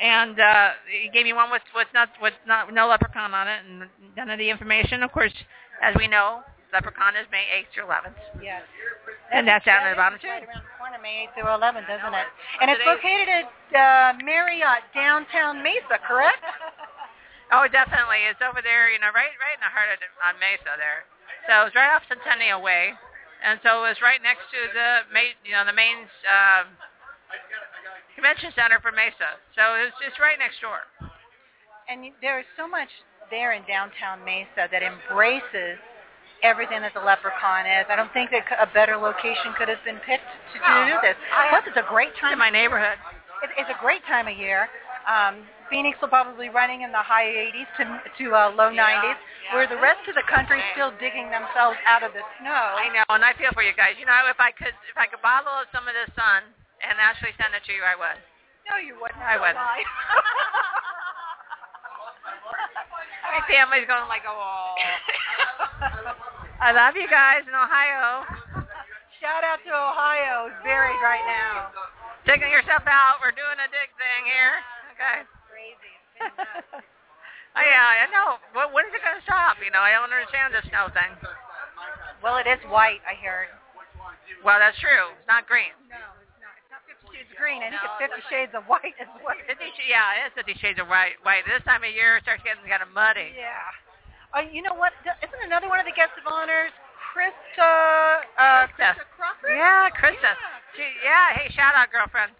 [0.00, 3.60] And uh, he gave me one with with not with not no LepreCon on it
[3.68, 3.84] and
[4.16, 5.02] none of the information.
[5.02, 5.34] Of course,
[5.82, 6.42] as we know,
[6.74, 8.18] LepreCon is May 8th through 11th.
[8.42, 8.66] Yes.
[9.32, 10.28] And that's down at the bottom too.
[10.28, 12.28] right around the corner, May 8th through 11th, doesn't it?
[12.60, 16.42] And it's located at uh, Marriott downtown Mesa, correct?
[17.52, 18.24] Oh, definitely.
[18.26, 21.04] It's over there, you know, right right in the heart of on Mesa there.
[21.44, 22.96] So it's right off Centennial Way,
[23.44, 26.72] and so it's right next to the main, you know, the main um,
[28.16, 29.36] convention center for Mesa.
[29.52, 30.88] So it's just right next door.
[31.84, 32.88] And there is so much
[33.28, 35.76] there in downtown Mesa that embraces
[36.44, 37.88] everything that the LepreCon is.
[37.88, 41.16] I don't think that a better location could have been picked to do this.
[41.48, 42.36] Plus, it's a great time.
[42.36, 43.00] In my neighborhood.
[43.42, 44.68] It, it's a great time of year.
[45.08, 47.84] Um, Phoenix will probably be running in the high 80s to
[48.20, 49.16] to uh, low 90s,
[49.56, 52.76] where the rest of the country is still digging themselves out of the snow.
[52.76, 53.96] I know, and I feel for you guys.
[53.96, 56.44] You know, if I could, if I could bottle up some of this sun
[56.84, 58.20] and actually send it to you, I would.
[58.68, 59.20] No, you wouldn't.
[59.20, 59.60] I wouldn't.
[63.24, 64.76] My family's going like, oh.
[66.60, 68.24] I love you guys in Ohio.
[69.20, 70.48] Shout out to Ohio.
[70.52, 71.72] It's buried right now.
[72.28, 73.20] Digging yourself out.
[73.20, 74.56] We're doing a dig thing here.
[74.96, 75.18] Okay.
[75.50, 75.92] Crazy.
[76.20, 76.82] It's been.
[77.54, 78.42] Oh, yeah, I know.
[78.50, 79.62] Well, when is it going to stop?
[79.62, 81.06] You know, I don't understand this snow thing.
[82.18, 83.46] well, it is white, I heard.
[84.42, 85.14] Well, that's true.
[85.14, 85.70] It's not green.
[85.86, 86.50] No, it's not.
[86.58, 87.62] It's not Fifty Shades of Green.
[87.62, 89.38] I think No, it's Fifty it's Shades of White as well.
[89.46, 91.14] Fifty, sh- yeah, it is Fifty Shades of White.
[91.22, 91.46] White.
[91.46, 93.30] This time of year, it starts getting kind of muddy.
[93.38, 93.70] Yeah.
[94.34, 94.90] Uh, you know what?
[95.06, 96.74] Th- Isn't another one of the guests of honors,
[97.14, 98.26] Krista?
[98.34, 98.98] Uh, Krista.
[99.14, 99.54] Crawford?
[99.54, 100.34] Yeah, Krista.
[100.74, 102.34] She, yeah, hey, shout out, girlfriend.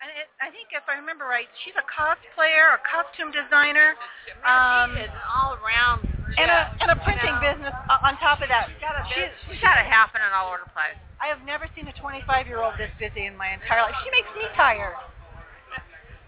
[0.00, 3.96] And it, I think if I remember right, she's a cosplayer, a costume designer,
[4.44, 6.04] um, she is an all-around.
[6.36, 8.68] and a and a printing business uh, on top of that.
[9.12, 10.96] She's, she's got it happening all over the place.
[11.16, 13.96] I have never seen a 25-year-old this busy in my entire life.
[14.04, 14.92] She makes me tired.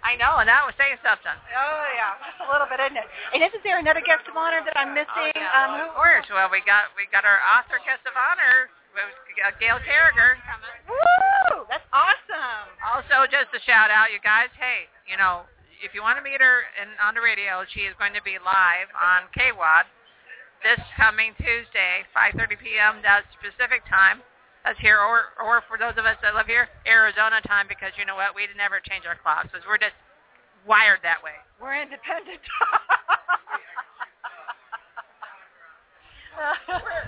[0.03, 1.35] I know, and that was saying something.
[1.35, 3.09] Oh yeah, just a little bit, isn't it?
[3.35, 5.35] And isn't there another guest of honor that I'm missing?
[5.35, 5.59] Oh, yeah.
[5.59, 6.27] um, who, of course.
[6.31, 8.71] Well, we got we got our author guest of honor,
[9.39, 10.75] got Gail Carriger coming.
[10.91, 11.63] Woo!
[11.71, 12.67] That's awesome.
[12.83, 14.51] Also, just a shout out, you guys.
[14.59, 15.47] Hey, you know,
[15.79, 18.43] if you want to meet her in, on the radio, she is going to be
[18.43, 19.87] live on KWAD
[20.67, 22.95] this coming Tuesday, 5:30 p.m.
[23.03, 24.27] That's Pacific time.
[24.69, 28.05] That's here, or or for those of us that live here, Arizona time, because you
[28.05, 29.97] know what, we never change our clocks, because we're just
[30.69, 31.33] wired that way.
[31.57, 32.45] We're independent.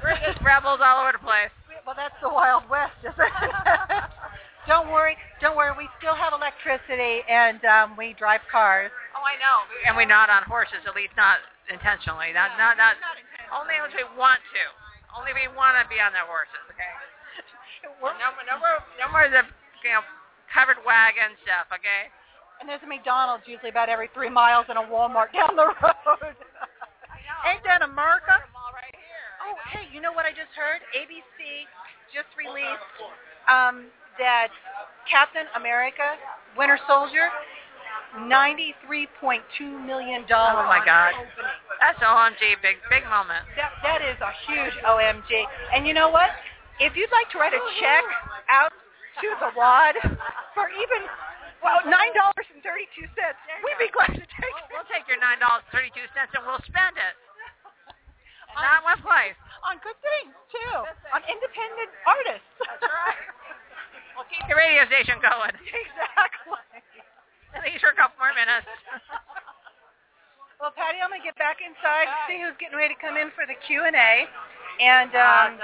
[0.03, 1.53] We're just rebels all over the place.
[1.87, 3.55] well, that's the Wild West, isn't it?
[4.73, 5.71] don't worry, don't worry.
[5.77, 8.91] We still have electricity, and um, we drive cars.
[9.15, 9.69] Oh, I know.
[9.85, 11.39] And we're not on horses, at least not
[11.69, 12.33] intentionally.
[12.33, 12.97] Not not not
[13.53, 14.65] Only if we want to.
[15.13, 16.91] Only we want to be on the horses, okay?
[17.83, 19.45] No, no more, no more of the
[19.85, 20.03] you know
[20.53, 22.11] covered wagon stuff, okay?
[22.61, 26.37] And there's a McDonald's usually about every three miles and a Walmart down the road.
[27.49, 28.37] Ain't that America?
[28.37, 29.29] right here.
[29.49, 30.85] Oh, hey, you know what I just heard?
[30.93, 31.65] ABC
[32.13, 32.85] just released
[33.49, 33.89] um,
[34.21, 34.53] that
[35.09, 36.21] Captain America,
[36.59, 37.33] Winter Soldier,
[38.29, 39.41] $93.2
[39.87, 41.15] million Oh Oh, my God.
[41.17, 41.57] opening.
[41.81, 43.41] That's OMG, big big moment.
[43.57, 45.45] That, that is a huge OMG.
[45.75, 46.29] And you know what?
[46.81, 48.05] If you'd like to write a check
[48.49, 48.73] out
[49.21, 49.97] to the WAD
[50.57, 51.01] for even,
[51.61, 51.93] well, $9.32,
[53.05, 54.73] we'd be glad to take We'll, it.
[54.73, 57.15] we'll take your nine dollars thirty two cents and we'll spend it.
[58.51, 59.39] And not one place.
[59.71, 60.75] On good things, too.
[61.15, 62.51] On independent artists.
[62.67, 63.23] That's right.
[64.19, 65.55] We'll keep the radio station going.
[65.87, 66.59] exactly.
[67.55, 68.67] At least for a couple more minutes.
[70.61, 73.33] Well, Patty, I'm going to get back inside, see who's getting ready to come in
[73.33, 74.29] for the Q&A.
[74.81, 75.61] And um,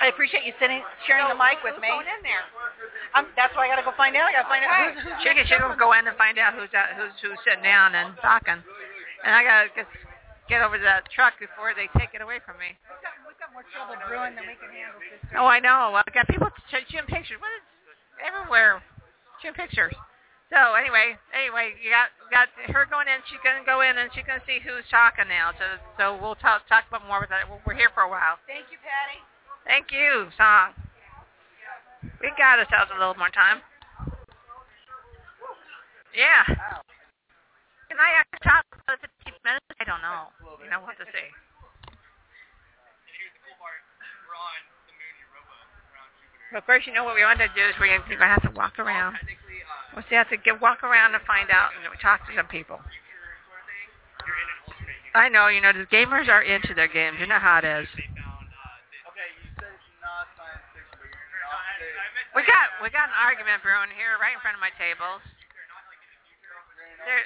[0.00, 1.88] I appreciate you sitting, sharing the mic with me.
[1.88, 2.44] Who's going in there?
[3.16, 4.28] Um, that's why I got to go find out.
[4.28, 6.56] I got to find out who's, who's She can, she go in and find out
[6.56, 8.60] who's out, who's who's sitting down and talking.
[9.24, 9.88] And I gotta get
[10.48, 12.76] get over to that truck before they take it away from me.
[12.88, 15.40] We've got, we've got more trouble brewing than we can handle, sister.
[15.40, 15.96] Oh, I know.
[15.96, 17.40] I've got people sh- shooting pictures.
[17.40, 17.64] What is
[18.20, 18.84] everywhere
[19.40, 19.96] shooting pictures?
[20.52, 23.20] So anyway, anyway, you got got her going in.
[23.26, 25.56] She's gonna go in and she's gonna see who's talking now.
[25.56, 25.66] So
[25.96, 27.48] so we'll talk talk about more with that.
[27.48, 28.36] We're here for a while.
[28.46, 29.18] Thank you, Patty.
[29.64, 30.76] Thank you, song.
[32.20, 33.64] We got ourselves a little more time.
[36.12, 36.44] Yeah.
[37.88, 39.66] Can I actually talk for 15 minutes?
[39.80, 40.30] I don't know.
[40.62, 41.32] You know what to say.
[46.52, 48.46] But of course, you know what we want to do is we're going to have
[48.46, 49.18] to walk around.
[49.94, 52.82] We'll see, have to get walk around and find out and talk to some people.
[55.14, 57.18] I know, you know, the gamers are into their games.
[57.20, 57.86] You know how it is.
[62.34, 65.22] We got we got an argument brewing here right in front of my tables.
[67.06, 67.22] They're,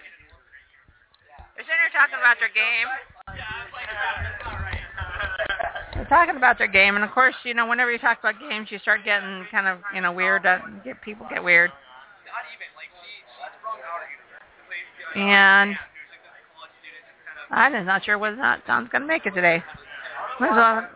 [1.57, 2.89] they're sitting here talking about their game.
[5.97, 8.69] They're talking about their game, and of course, you know, whenever you talk about games,
[8.69, 10.45] you start getting kind of, you know, weird.
[10.45, 11.73] Uh, get people get weird.
[15.19, 15.77] And
[17.51, 19.63] I'm just not sure whether or not Don's going to make it today.
[20.41, 20.89] Well-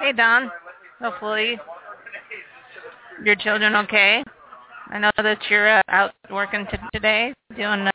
[0.00, 0.48] Hey, Don.
[1.00, 1.58] Hopefully
[3.24, 4.22] your children okay.
[4.90, 7.90] I know that you're uh, out working t- today, doing a,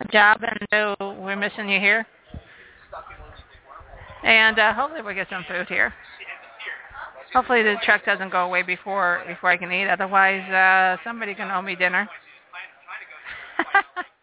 [0.00, 2.04] a job, and so we're missing you here.
[4.24, 5.94] And uh, hopefully we'll get some food here.
[7.32, 9.88] Hopefully the truck doesn't go away before before I can eat.
[9.88, 12.08] Otherwise, uh, somebody can owe me dinner.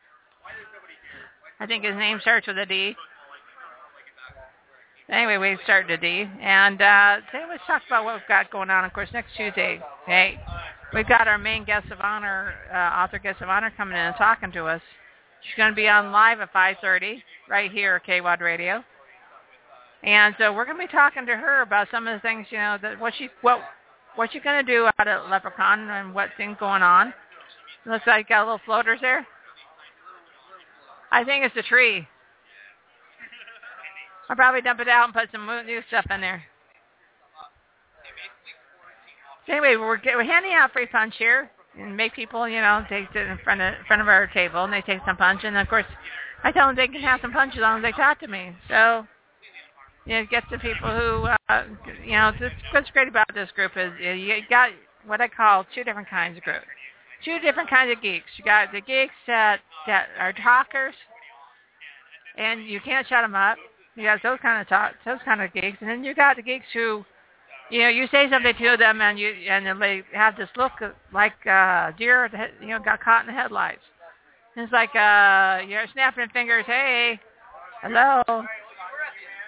[1.60, 2.95] I think his name starts with a D.
[5.10, 6.30] Anyway, we started a D.
[6.41, 8.84] And uh, today let's talk about what we've got going on.
[8.84, 10.39] Of course, next Tuesday, hey,
[10.93, 14.16] we've got our main guest of honor, uh, author guest of honor coming in and
[14.18, 14.82] talking to us.
[15.43, 18.84] She's going to be on live at 5.30 right here at KWAD Radio.
[20.03, 22.58] And so we're going to be talking to her about some of the things, you
[22.58, 23.60] know, that what she what
[24.16, 27.14] what she's going to do out at LepreCon and what things going on.
[27.86, 29.26] Looks like you got a little floaters there.
[31.16, 31.99] I think it's a tree.
[34.30, 36.43] I'll probably dump it out and put some new stuff in there.
[39.47, 41.49] So anyway, we're, get, we're handing out free punch here
[41.80, 44.66] and make people, you know, take it in front of in front of our table
[44.66, 45.45] and they take some punch.
[45.45, 45.86] And of course,
[46.43, 48.51] I tell them they can have some punch as long as they talk to me.
[48.68, 49.07] So
[50.05, 51.63] you know, get to people who, uh,
[52.05, 54.72] you know, this, what's great about this group is you got
[55.05, 56.66] what I call two different kinds of groups.
[57.26, 58.28] Two different kinds of geeks.
[58.38, 60.93] You got the geeks that, that are talkers,
[62.38, 63.57] and you can't shut them up.
[63.95, 66.43] You got those kind of talk, those kind of geeks, and then you got the
[66.43, 67.03] geeks who,
[67.71, 70.73] you know, you say something to them, and you and they have this look
[71.11, 73.82] like uh, deer, that, you know, got caught in the headlights.
[74.55, 76.65] And it's like uh, you're snapping fingers.
[76.67, 77.19] Hey,
[77.82, 78.23] hello.
[78.28, 78.45] Are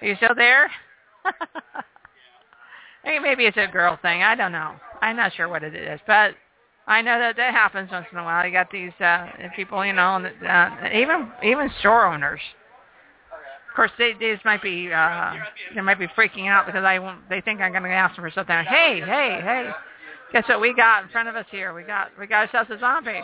[0.01, 0.71] you still there?
[3.07, 4.21] Hey, maybe it's a girl thing.
[4.21, 4.73] I don't know.
[5.01, 6.35] I'm not sure what it is, but
[6.87, 8.45] I know that that happens once in a while.
[8.45, 12.39] You got these uh, people, you know, uh, even even store owners.
[13.69, 15.33] Of course, they these might be uh,
[15.75, 17.27] they might be freaking out because I won't.
[17.29, 18.55] They think I'm going to ask them for something.
[18.55, 19.69] Hey, hey, hey!
[20.31, 21.73] Guess what we got in front of us here?
[21.73, 23.21] We got we got ourselves a zombie.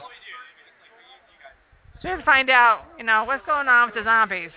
[2.02, 4.52] So we have to find out, you know, what's going on with the zombies.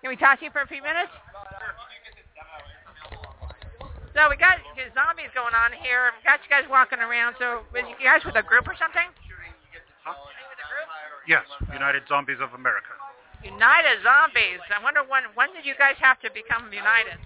[0.00, 1.12] Can we talk to you for a few minutes?
[4.14, 4.62] So we got
[4.94, 6.14] zombies going on here.
[6.14, 7.34] We got you guys walking around.
[7.42, 9.10] So was you guys with a group or something?
[10.06, 10.14] Huh?
[11.26, 11.42] Yes,
[11.74, 12.94] United Zombies of America.
[13.42, 14.62] United Zombies.
[14.70, 17.18] I wonder when when did you guys have to become united?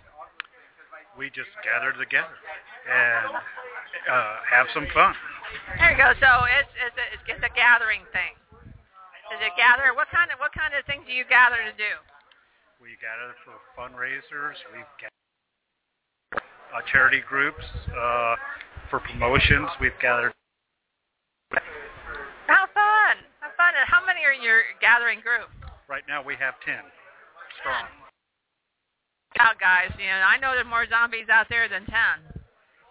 [1.20, 2.32] We just gathered together
[2.88, 5.12] and uh, have some fun.
[5.76, 6.16] There you go.
[6.16, 8.32] So it's it's a, it's just a gathering thing.
[9.36, 9.92] Is it gather?
[9.92, 11.92] What kind of what kind of things do you gather to do?
[12.80, 14.56] We gather for fundraisers.
[14.72, 15.17] We've gathered
[16.74, 18.36] uh, charity groups uh,
[18.90, 19.68] for promotions.
[19.80, 20.32] We've gathered.
[22.46, 23.16] How fun!
[23.40, 23.72] How fun!
[23.76, 25.48] And how many are in your gathering group?
[25.88, 26.84] Right now we have ten
[27.60, 27.88] strong.
[29.40, 32.16] Out guys, you know I know there's more zombies out there than ten,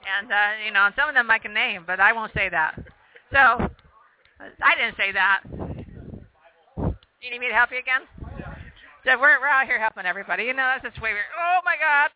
[0.05, 2.77] and uh, you know some of them I can name, but I won't say that.
[3.31, 3.69] So
[4.39, 5.41] I didn't say that.
[7.21, 8.05] You need me to help you again?
[9.05, 10.43] So we're we're out here helping everybody.
[10.43, 11.25] You know that's just way we're.
[11.37, 12.09] Oh my God!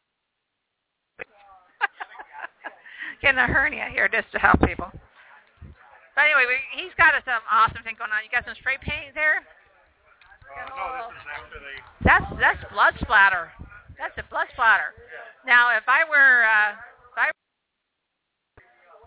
[3.21, 4.89] Getting a hernia here just to help people.
[6.15, 8.25] But anyway, we, he's got some awesome thing going on.
[8.25, 9.45] You got some spray paint there.
[10.51, 11.77] Uh, no, this is after they.
[12.03, 13.53] That's that's blood splatter.
[13.95, 14.97] That's a blood splatter.
[15.45, 16.73] Now, if I were uh,
[17.13, 17.29] if I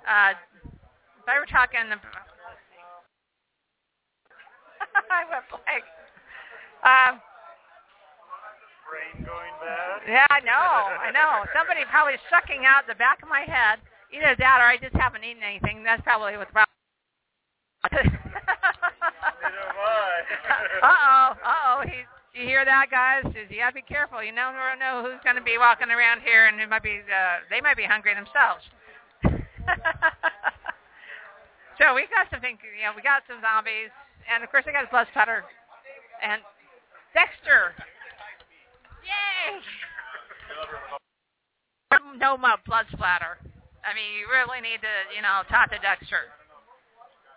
[0.06, 1.84] uh, if I were talking,
[5.10, 5.84] I went blank.
[6.86, 7.20] Um,
[8.84, 10.04] Brain going bad.
[10.06, 11.44] yeah, I know, I know.
[11.56, 13.80] Somebody probably sucking out the back of my head.
[14.14, 15.82] Either that, or I just haven't eaten anything.
[15.82, 16.70] That's probably what the problem.
[20.82, 21.82] uh oh, uh oh.
[21.84, 22.06] He's.
[22.34, 23.22] You hear that, guys?
[23.30, 24.18] You gotta be careful.
[24.18, 27.46] You never know who's going to be walking around here, and it might be uh,
[27.46, 28.66] they might be hungry themselves.
[31.78, 32.58] so we got something.
[32.58, 33.94] You know, we got some zombies,
[34.26, 35.46] and of course I got blood splatter,
[36.26, 36.42] and
[37.14, 37.70] Dexter.
[39.06, 39.62] Yay!
[42.18, 43.38] No more blood splatter.
[43.84, 46.32] I mean, you really need to, you know, talk to Dexter.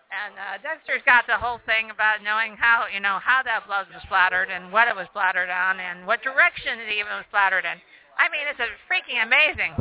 [0.08, 3.92] And uh, Dexter's got the whole thing about knowing how, you know, how that blood
[3.92, 7.68] was splattered and what it was splattered on and what direction it even was splattered
[7.68, 7.76] in.
[8.16, 9.76] I mean, it's a freaking amazing.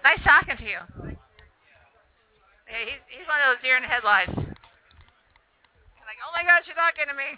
[0.00, 0.80] Nice talking to you.
[2.66, 4.32] Yeah, he's he's one of those deer in the headlights.
[4.32, 7.36] Like, oh my gosh, you're talking to me.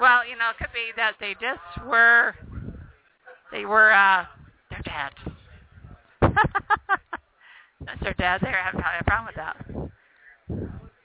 [0.00, 2.34] Well, you know, it could be that they just were,
[3.50, 4.24] they were, uh,
[4.70, 5.27] they're dead.
[7.88, 9.56] Since they're dead, they have probably a problem with that.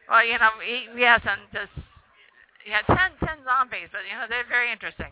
[0.09, 0.49] Well, you know,
[0.95, 1.71] we have some just,
[2.67, 5.11] yeah, ten, ten zombies, but you know, they're very interesting.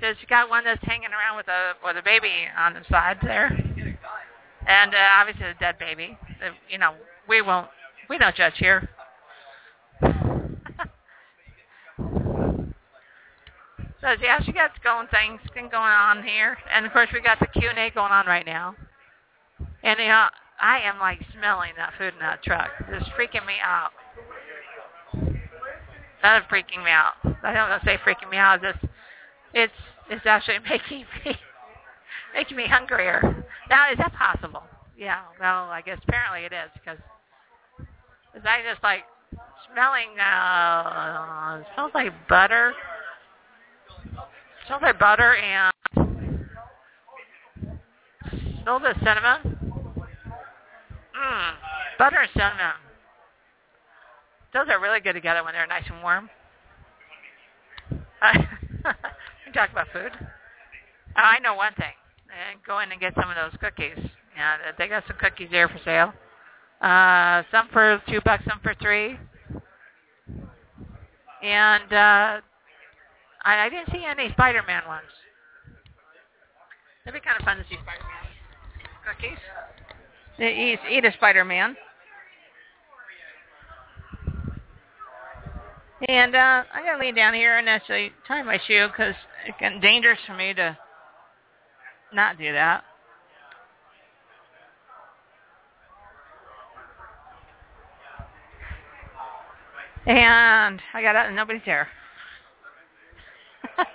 [0.00, 3.46] You got one that's hanging around with a with a baby on the side there,
[4.66, 6.16] and uh, obviously a dead baby.
[6.44, 6.94] Uh, You know,
[7.28, 7.68] we won't,
[8.08, 8.88] we don't judge here.
[14.00, 17.48] So yeah, she got going things going on here, and of course we got the
[17.48, 18.76] Q and A going on right now.
[19.82, 20.28] And know,
[20.60, 22.70] I am like smelling that food in that truck.
[22.88, 23.90] It's freaking me out.
[26.22, 27.14] That is freaking me out.
[27.42, 28.64] I don't want to say freaking me out.
[28.64, 28.78] It's
[29.54, 29.72] it's
[30.10, 31.36] it's actually making me
[32.34, 33.44] making me hungrier.
[33.70, 34.62] Now, is that possible?
[34.96, 35.20] Yeah.
[35.38, 36.98] Well, I guess apparently it is because
[38.34, 39.04] cause I just like
[39.72, 40.18] smelling.
[40.18, 42.72] Uh, smells like butter.
[44.66, 45.72] Smells like butter and
[48.62, 49.57] smells like cinnamon.
[51.18, 51.52] Mmm,
[51.98, 52.76] butter and cinnamon.
[54.54, 56.30] Those are really good together when they're nice and warm.
[59.46, 60.12] we talk about food.
[61.16, 61.92] I know one thing.
[62.66, 63.98] Go in and get some of those cookies.
[64.36, 66.12] Yeah, they got some cookies there for sale.
[66.80, 69.18] Uh, some for two bucks, some for three.
[71.42, 72.40] And uh,
[73.44, 75.06] I, I didn't see any Spider-Man ones.
[77.04, 78.18] It'd be kind of fun to see Spider-Man
[79.06, 79.38] cookies.
[80.38, 81.76] Eat, eat a Spider-Man.
[86.08, 89.16] And uh, I'm to lean down here and actually tie my shoe because
[89.46, 90.78] it's dangerous for me to
[92.12, 92.84] not do that.
[100.06, 101.88] And I got out and nobody's there.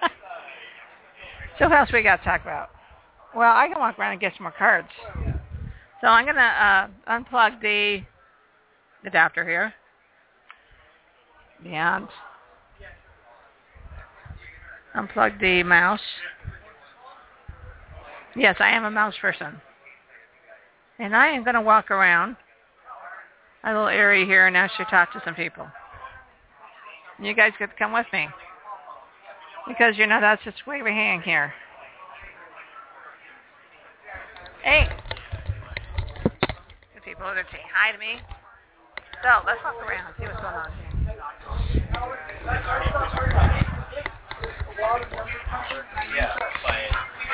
[1.57, 2.69] so what else we got to talk about?
[3.33, 4.89] Well, I can walk around and get some more cards.
[6.03, 8.01] So I'm going to uh, unplug the
[9.07, 9.73] adapter here.
[11.65, 12.09] And
[14.97, 16.01] unplug the mouse.
[18.35, 19.61] Yes, I am a mouse person.
[20.99, 22.35] And I am going to walk around
[23.63, 25.65] a little area here and actually talk to some people.
[27.17, 28.27] You guys get to come with me.
[29.69, 31.53] Because, you know, that's just way we hang here.
[34.63, 34.89] Hey.
[37.13, 38.17] People are going to say hi to me.
[39.21, 40.89] So, let's walk around and see what's going on here.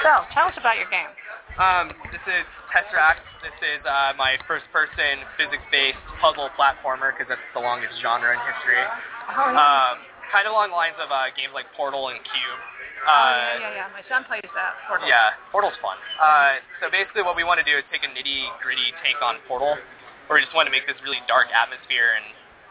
[0.03, 1.07] So, tell us about your game.
[1.55, 2.43] Um, this is
[2.75, 3.23] Tesseract.
[3.39, 8.83] This is uh, my first-person physics-based puzzle platformer because that's the longest genre in history.
[8.83, 9.63] Oh, yeah.
[9.63, 9.95] Um,
[10.31, 12.59] kind of along the lines of uh, games like Portal and Cube.
[12.61, 13.87] oh, Uh, yeah, yeah, yeah.
[13.95, 14.71] My son plays that.
[14.87, 15.05] Portal.
[15.09, 15.97] Yeah, Portal's fun.
[16.21, 19.77] Uh, so basically what we want to do is take a nitty-gritty take on Portal,
[20.29, 22.27] where we just want to make this really dark atmosphere and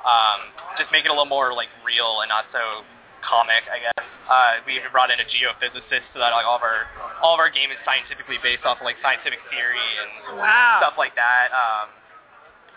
[0.07, 0.41] um,
[0.79, 2.87] just make it a little more like real and not so
[3.27, 4.05] comic, I guess.
[4.31, 6.85] Uh, we even brought in a geophysicist so that like all of our
[7.25, 10.79] all of our game is scientifically based off of like scientific theory and Wow.
[10.85, 11.49] stuff like that.
[11.51, 11.89] Um,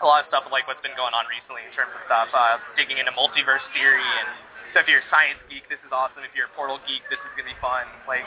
[0.02, 2.56] a lot of stuff like what's been going on recently in terms of stuff, uh,
[2.74, 4.32] digging into multiverse theory and
[4.72, 6.24] so if you're a science geek, this is awesome.
[6.24, 7.84] If you're a Portal geek, this is gonna be fun.
[8.08, 8.24] Like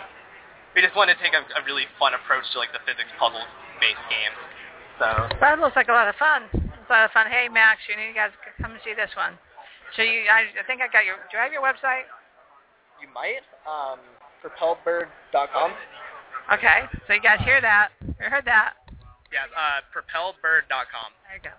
[0.78, 3.44] we just want to take a, a really fun approach to like the physics puzzle
[3.82, 4.40] based games.
[5.02, 5.08] So
[5.44, 6.48] That looks like a lot of fun.
[6.56, 7.28] It's a lot of fun.
[7.28, 9.36] Hey, Max, you need you guys to come and see this one.
[10.00, 11.20] So you, I, I think I got your.
[11.32, 12.08] Do I have your website?
[13.02, 14.00] you might um,
[14.44, 15.72] propelledbird.com.
[16.54, 16.80] Okay.
[17.08, 17.90] So you guys hear that?
[18.06, 18.74] You heard that?
[19.34, 21.10] Yeah, uh, propelledbird.com.
[21.28, 21.56] There you go.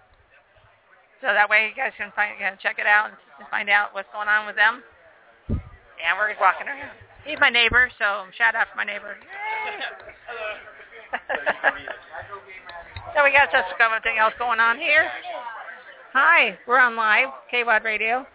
[1.20, 3.94] So that way you guys can find, you can check it out and find out
[3.94, 4.82] what's going on with them.
[5.48, 6.92] And we're just walking around.
[7.24, 9.16] He's my neighbor, so shout out for my neighbor.
[13.14, 15.08] so we got just something else going on here.
[16.12, 18.26] Hi, we're on live, KWAD Radio.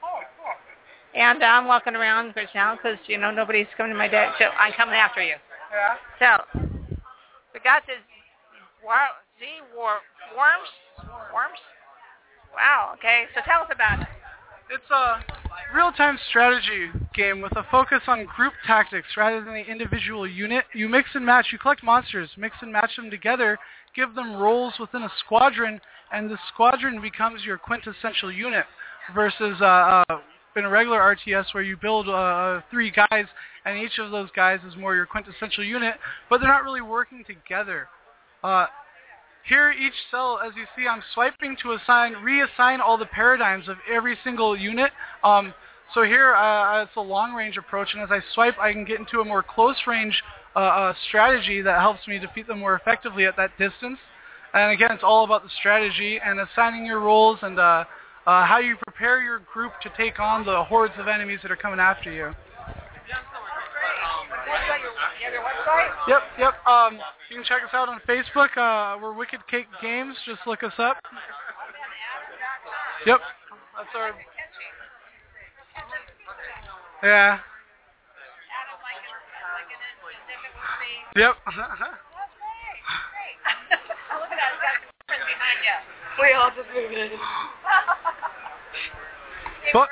[1.14, 4.38] And I'm walking around right now because, you know, nobody's coming to my desk.
[4.40, 5.36] So I'm coming after you.
[5.72, 5.96] Yeah.
[6.20, 6.60] So,
[7.54, 7.98] we got this
[8.84, 10.02] war- Z war-
[10.38, 10.70] worms?
[11.34, 11.60] Worms?
[12.54, 13.26] Wow, okay.
[13.34, 14.08] So tell us about it.
[14.70, 15.24] It's a
[15.76, 20.64] real-time strategy game with a focus on group tactics rather than the individual unit.
[20.74, 21.48] You mix and match.
[21.52, 23.60] You collect monsters, mix and match them together,
[23.96, 25.82] give them roles within a squadron,
[26.12, 28.66] and the squadron becomes your quintessential unit
[29.14, 30.20] versus uh, uh,
[30.56, 33.26] in a regular RTS where you build uh, three guys
[33.66, 35.96] and each of those guys is more your quintessential unit,
[36.30, 37.88] but they're not really working together.
[38.44, 38.66] Uh,
[39.48, 43.78] here, each cell, as you see, I'm swiping to assign, reassign all the paradigms of
[43.92, 44.92] every single unit.
[45.24, 45.54] Um,
[45.94, 49.20] so here, uh, it's a long-range approach, and as I swipe, I can get into
[49.20, 50.22] a more close-range
[50.56, 53.98] uh, uh, strategy that helps me defeat them more effectively at that distance.
[54.54, 57.86] And again, it's all about the strategy and assigning your roles and uh,
[58.28, 61.56] uh, how you prepare your group to take on the hordes of enemies that are
[61.58, 62.34] coming after you.
[66.08, 66.54] Yep, yep.
[66.68, 68.58] Um, you can check us out on Facebook.
[68.58, 70.16] Uh, we're Wicked Cake Games.
[70.26, 70.98] Just look us up.
[73.06, 73.20] Yep.
[73.78, 74.12] That's our.
[77.04, 77.40] Yeah.
[81.16, 81.36] Yep.
[86.22, 87.10] We all just moved in.
[89.74, 89.90] But-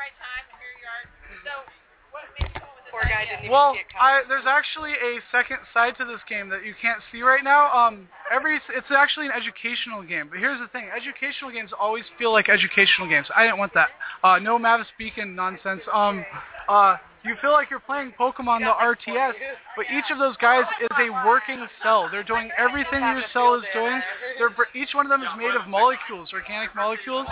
[2.99, 4.03] Poor guy didn't even Well, see it coming.
[4.03, 7.71] I, there's actually a second side to this game that you can't see right now.
[7.71, 10.27] Um, every it's actually an educational game.
[10.29, 13.27] But here's the thing: educational games always feel like educational games.
[13.35, 13.89] I didn't want that.
[14.23, 15.81] Uh, no Mavis Beacon nonsense.
[15.93, 16.25] Um,
[16.67, 19.33] uh, you feel like you're playing Pokemon the RTS,
[19.75, 22.07] but each of those guys is a working cell.
[22.11, 24.01] They're doing everything your cell is doing.
[24.37, 27.27] They're br- each one of them is made of molecules, organic molecules.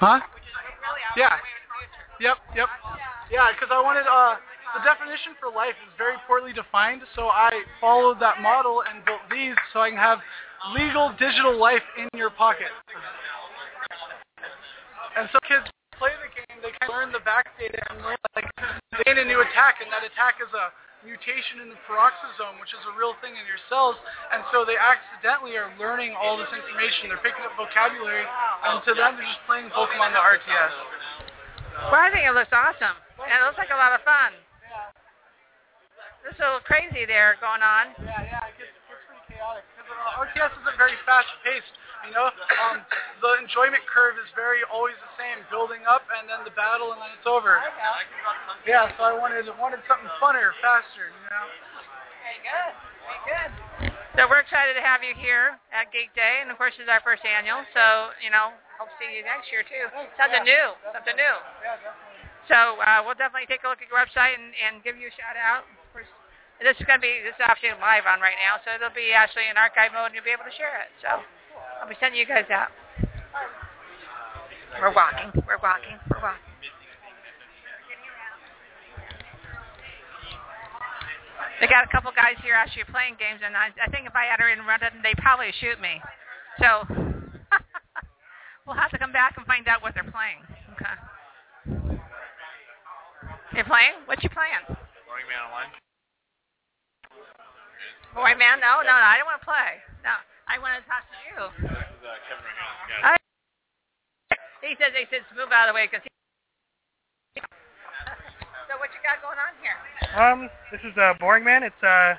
[0.00, 0.20] Huh?
[1.16, 1.36] Yeah.
[2.20, 2.68] Yep, yep.
[3.30, 4.38] Yeah, because I wanted, uh,
[4.78, 7.50] the definition for life is very poorly defined, so I
[7.80, 10.18] followed that model and built these so I can have
[10.74, 12.70] legal digital life in your pocket.
[15.14, 15.66] And so kids
[15.98, 18.50] play the game, they of learn the back data and learn, like,
[18.98, 20.74] they gain a new attack, and that attack is a
[21.06, 23.94] mutation in the peroxisome, which is a real thing in your cells,
[24.32, 27.12] and so they accidentally are learning all this information.
[27.12, 31.33] They're picking up vocabulary, and to them, they're just playing Pokemon the RTS.
[31.90, 32.96] Well, I think it looks awesome.
[33.18, 34.34] And it looks like a lot of fun.
[36.22, 37.92] There's a little crazy there going on.
[38.00, 39.60] Yeah, yeah, it gets, it gets pretty chaotic.
[39.76, 41.74] Because uh, RTS isn't very fast-paced,
[42.08, 42.32] you know?
[42.64, 42.80] Um,
[43.20, 47.00] the enjoyment curve is very always the same, building up and then the battle and
[47.04, 47.60] then it's over.
[48.64, 51.44] Yeah, so I wanted wanted something funner, faster, you know?
[52.24, 52.72] Very good.
[53.04, 53.50] Very good.
[54.16, 57.02] So we're excited to have you here at Geek Day, and of course it's our
[57.02, 57.66] first annual.
[57.74, 59.86] So you know, hope to see you next year too.
[60.18, 60.66] Something new.
[60.90, 61.36] Something new.
[61.62, 62.14] Yeah, definitely.
[62.50, 65.14] So uh, we'll definitely take a look at your website and, and give you a
[65.16, 65.64] shout out.
[66.62, 69.10] This is going to be this is actually live on right now, so it'll be
[69.10, 70.90] actually in archive mode, and you'll be able to share it.
[71.02, 71.18] So
[71.82, 72.70] I'll be sending you guys out.
[74.78, 75.34] We're walking.
[75.46, 75.98] We're walking.
[76.10, 76.54] We're walking.
[81.60, 84.26] They got a couple guys here actually playing games, and I, I think if I
[84.26, 86.02] had her in London, they'd probably shoot me.
[86.58, 86.86] So
[88.66, 90.40] we'll have to come back and find out what they're playing.
[90.76, 90.96] Okay.
[93.54, 93.94] You playing?
[94.06, 94.64] What you playing?
[95.06, 95.70] Boring Man Online.
[98.14, 99.82] Boy, man, no, no, no, I don't want to play.
[100.06, 100.14] No,
[100.46, 101.50] I want to talk to you.
[101.66, 103.18] This is uh, Kevin Regan.
[104.62, 107.42] He says, he says, move out of the way because he.
[108.70, 109.74] so what you got going on here?
[110.14, 111.66] Um, this is uh, Boring Man.
[111.66, 112.14] It's uh,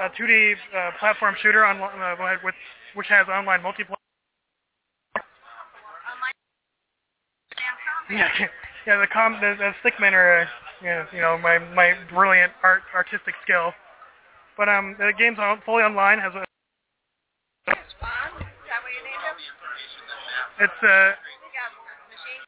[0.00, 2.56] a 2D uh, platform shooter on uh, with
[2.96, 3.97] which has online multiplayer.
[8.10, 8.28] Yeah,
[8.86, 9.00] yeah.
[9.00, 10.46] The com the, the stickmen are, uh,
[10.80, 13.72] you know, you know, my my brilliant art artistic skill.
[14.56, 16.18] But um, the game's on, fully online.
[16.18, 16.42] Has a
[17.68, 18.42] Spawn?
[18.42, 19.38] Is that what you named him?
[20.66, 21.70] it's uh, You got
[22.10, 22.42] machine.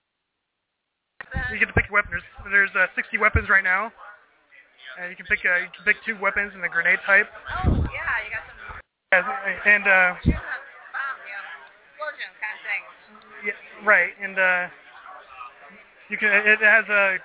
[1.55, 2.23] you get to pick your weapons.
[2.51, 3.93] There's, there's uh, 60 weapons right now.
[4.99, 7.31] Uh, you can pick uh, you can pick two weapons and the grenade type.
[7.31, 8.59] Oh, yeah, you got some
[9.15, 11.47] Uh, and uh, bomb, you know,
[11.95, 12.83] explosion kind of thing.
[13.47, 14.67] Yeah, right, and uh,
[16.11, 16.29] you can.
[16.47, 17.19] It has a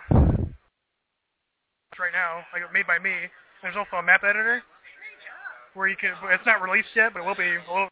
[1.99, 3.13] right now, like made by me.
[3.63, 4.61] There's also a map editor
[5.73, 6.11] where you can.
[6.31, 7.57] It's not released yet, but it will be.
[7.67, 7.89] little-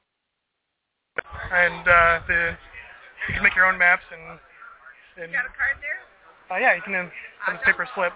[1.51, 2.57] And uh, the
[3.27, 4.39] you can make your own maps and.
[5.23, 6.01] and You got a card there?
[6.51, 7.09] uh, yeah, you can uh,
[7.45, 8.11] have a paper slip.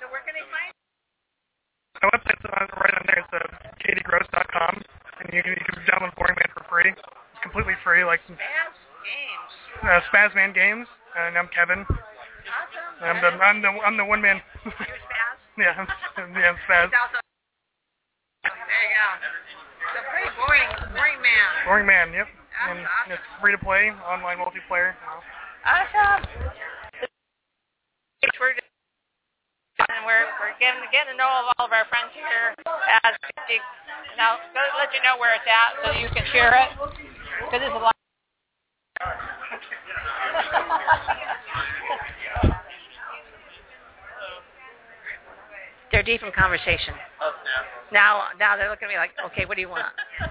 [0.00, 0.72] So where can they find
[2.02, 2.44] My website's
[2.76, 3.20] right on there.
[3.22, 3.44] It's uh,
[3.84, 4.82] katiegross.com,
[5.22, 6.90] and you can you can download Boring Man for free.
[6.90, 8.74] It's completely free, like some Spaz
[9.06, 9.52] Games?
[9.84, 11.86] uh, Spazman Games, and I'm Kevin.
[12.46, 13.04] Awesome.
[13.04, 14.40] I'm the I'm the I'm the one man.
[14.64, 15.36] You're Spaz?
[15.58, 15.86] yeah, I'm,
[16.36, 16.58] yeah, I'm.
[16.88, 17.20] He's also...
[18.44, 19.08] There you go.
[19.90, 21.48] So pretty boring, boring man.
[21.66, 22.26] Boring Man, yep.
[22.30, 23.12] That's And awesome.
[23.16, 24.94] it's free to play, online multiplayer.
[25.66, 26.24] Awesome.
[28.40, 28.68] We're just,
[29.80, 33.16] and we're we're getting getting to know all of our friends here at
[34.16, 37.72] now go let you know where it's at so you can share it because it's
[37.72, 37.96] a lot.
[45.90, 46.94] They're deep in conversation.
[47.20, 47.92] Oh, snap.
[47.92, 49.90] Now, now they're looking at me like, okay, what do you want?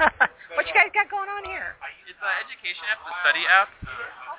[0.56, 1.76] what you guys got going on here?
[2.08, 3.68] It's an education app, it's a study app.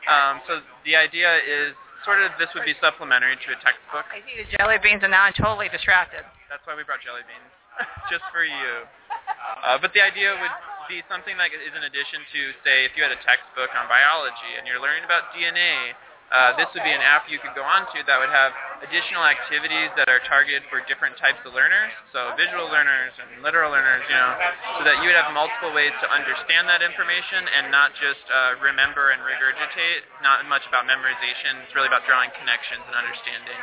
[0.10, 0.54] Um, so
[0.88, 4.10] the idea is sort of this would be supplementary to a textbook.
[4.10, 6.26] I see the jelly beans, and now I'm totally distracted.
[6.50, 7.52] That's why we brought jelly beans,
[8.14, 8.90] just for you.
[9.62, 10.56] Uh, but the idea would
[10.90, 14.58] be something that is in addition to, say, if you had a textbook on biology
[14.58, 15.94] and you're learning about DNA,
[16.32, 18.56] uh, this would be an app you could go onto that would have
[18.88, 23.70] additional activities that are targeted for different types of learners, so visual learners and literal
[23.70, 24.32] learners, you know,
[24.80, 28.56] so that you would have multiple ways to understand that information and not just uh,
[28.64, 30.08] remember and regurgitate.
[30.24, 31.62] Not much about memorization.
[31.68, 33.60] It's really about drawing connections and understanding.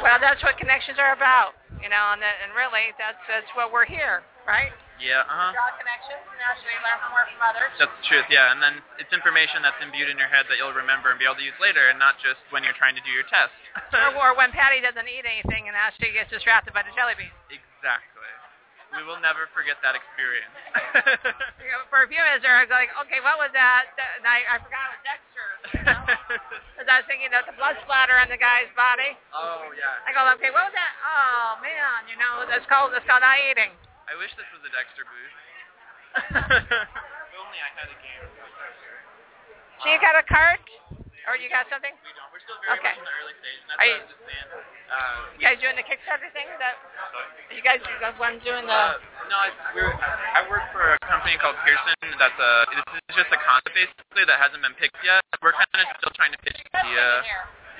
[0.00, 1.52] Well, that's what connections are about,
[1.84, 4.72] you know, and, that, and really, that's that's what we're here, right?
[5.00, 5.56] Yeah, uh-huh.
[5.56, 7.72] Draw connections and actually learn more from others.
[7.80, 8.52] That's the truth, yeah.
[8.52, 11.40] And then it's information that's imbued in your head that you'll remember and be able
[11.40, 13.56] to use later, and not just when you're trying to do your test.
[13.96, 17.32] or, or when Patty doesn't eat anything and actually gets distracted by the jelly beans.
[17.48, 18.20] exactly.
[18.90, 20.50] We will never forget that experience.
[21.94, 23.86] For a few minutes there, I was like, okay, what was that?
[24.18, 25.48] And I, I forgot it was Dexter.
[25.78, 26.02] You know?
[26.74, 29.12] Because I was thinking of the blood splatter on the guy's body.
[29.36, 30.00] oh yeah.
[30.08, 30.92] I go, okay, what was that?
[31.04, 33.68] Oh man, you know, that's called that's called not eating.
[34.10, 35.36] I wish this was a Dexter booth.
[36.10, 38.26] if only I had a game.
[39.80, 40.60] So you got a card,
[41.30, 41.94] or you got something?
[42.04, 42.28] We don't.
[42.34, 42.92] We're still very Okay.
[42.98, 44.48] much in the early stage, that's Are what I you- was just saying.
[44.90, 46.50] Uh, You guys doing the Kickstarter thing?
[46.50, 46.74] Is that
[47.54, 48.74] you guys you guys one doing the?
[48.74, 48.98] Uh,
[49.30, 51.94] no, I, we're, I work for a company called Pearson.
[52.18, 52.50] That's a.
[52.74, 55.22] This is just a concept basically that hasn't been picked yet.
[55.38, 57.22] We're kind of still trying to pitch the idea.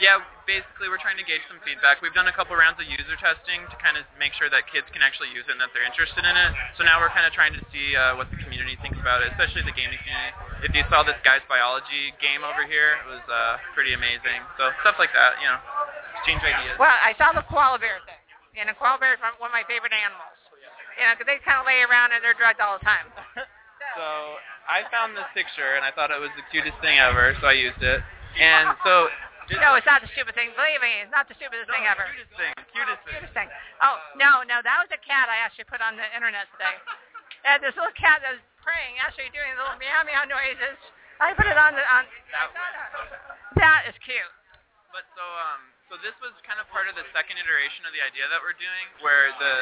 [0.00, 2.00] Yeah, basically we're trying to gauge some feedback.
[2.00, 4.88] We've done a couple rounds of user testing to kind of make sure that kids
[4.96, 6.50] can actually use it and that they're interested in it.
[6.80, 9.28] So now we're kind of trying to see uh, what the community thinks about it,
[9.36, 10.32] especially the gaming community.
[10.64, 14.40] If you saw this guy's biology game over here, it was uh, pretty amazing.
[14.56, 15.60] So stuff like that, you know,
[16.16, 16.80] exchange ideas.
[16.80, 18.24] Well, I saw the koala bear thing,
[18.56, 20.32] and a koala bear is one of my favorite animals.
[20.96, 23.08] You know, 'cause they kind of lay around and they're drugged all the time.
[23.98, 24.06] So
[24.70, 27.58] I found this picture and I thought it was the cutest thing ever, so I
[27.58, 27.98] used it.
[28.38, 29.10] And so
[29.50, 30.54] just, No, it's not the stupid thing.
[30.54, 32.06] Believe me, it's not the stupidest thing ever.
[32.14, 33.14] Cutest thing, cutest thing.
[33.18, 33.48] Cutest thing.
[33.82, 36.78] Oh no, no, that was a cat I actually put on the internet today.
[37.40, 40.76] Uh, this little cat that was praying, actually doing little meow meow noises.
[41.16, 42.04] I put it on the on.
[42.36, 43.08] That was
[43.56, 44.28] That is cute.
[44.92, 47.98] But so um so this was kind of part of the second iteration of the
[47.98, 49.54] idea that we're doing, where the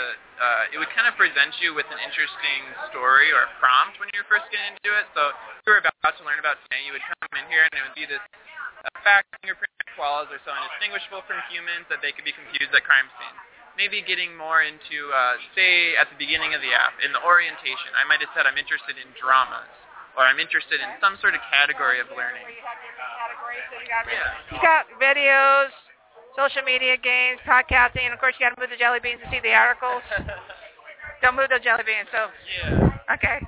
[0.42, 4.28] uh, it would kind of present you with an interesting story or prompt when you're
[4.28, 5.08] first getting into it.
[5.16, 7.72] So if you were about to learn about DNA, you would come in here and
[7.72, 8.20] it would be this
[8.84, 12.86] uh, fact fingerprint koalas are so indistinguishable from humans that they could be confused at
[12.86, 13.40] crime scenes.
[13.74, 17.94] Maybe getting more into, uh, say, at the beginning of the app, in the orientation,
[17.94, 19.70] I might have said I'm interested in dramas,
[20.18, 22.42] or I'm interested in some sort of category of learning.
[22.42, 24.34] You have different categories, so you got Yeah.
[24.50, 25.70] you got videos,
[26.34, 29.30] social media, games, podcasting, and of course you got to move the jelly beans to
[29.30, 30.02] see the articles.
[31.22, 32.10] Don't move the jelly beans.
[32.10, 32.30] So
[32.66, 33.14] yeah.
[33.14, 33.38] okay.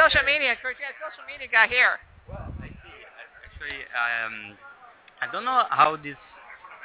[0.00, 2.00] Social media, of course, yeah, social media got here.
[3.58, 4.56] Actually, um,
[5.20, 6.16] I don't know how this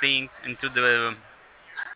[0.02, 1.16] thing into the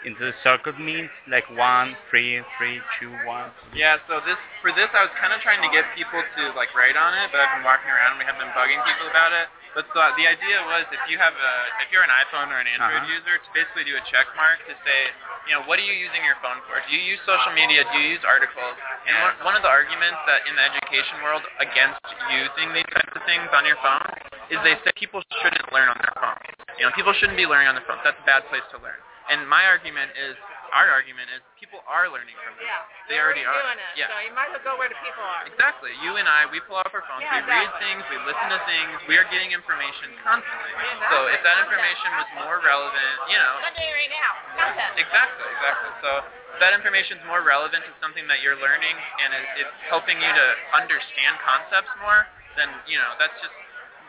[0.08, 3.52] into the circuit means like one, three, three, two, one.
[3.76, 6.72] Yeah, so this for this I was kind of trying to get people to like
[6.72, 9.36] write on it, but I've been walking around and we have been bugging people about
[9.36, 9.52] it.
[9.76, 11.54] But so the idea was if you have a
[11.84, 13.14] if you're an iPhone or an Android Uh-huh.
[13.20, 15.00] user to basically do a check mark to say,
[15.46, 16.80] you know, what are you using your phone for?
[16.88, 17.84] Do you use social media?
[17.92, 18.74] Do you use articles?
[19.06, 22.02] And one, one of the arguments that in the education world against
[22.34, 24.08] using these types of things on your phone
[24.50, 26.42] is they say people shouldn't learn on their phone.
[26.82, 28.02] You know, people shouldn't be learning on their phone.
[28.02, 28.98] That's a bad place to learn.
[29.28, 30.40] And my argument is,
[30.76, 32.68] our argument is, people are learning from this.
[32.68, 33.08] Yeah.
[33.12, 33.56] They already are.
[33.56, 33.94] doing it.
[34.00, 34.12] Yeah.
[34.12, 35.48] So you might as well go where the people are.
[35.48, 35.92] Exactly.
[36.04, 38.60] You and I, we pull out our phones, Yeah, we read things, we listen to
[38.68, 40.72] things, we are getting information constantly.
[40.76, 44.32] Yeah, So if that information was more relevant, you know, doing right now?
[44.60, 44.94] Content.
[45.00, 45.92] exactly, exactly.
[46.04, 46.10] So
[46.56, 50.20] if that information is more relevant to something that you're learning and it, it's helping
[50.20, 52.28] you to understand concepts more,
[52.60, 53.54] then you know that's just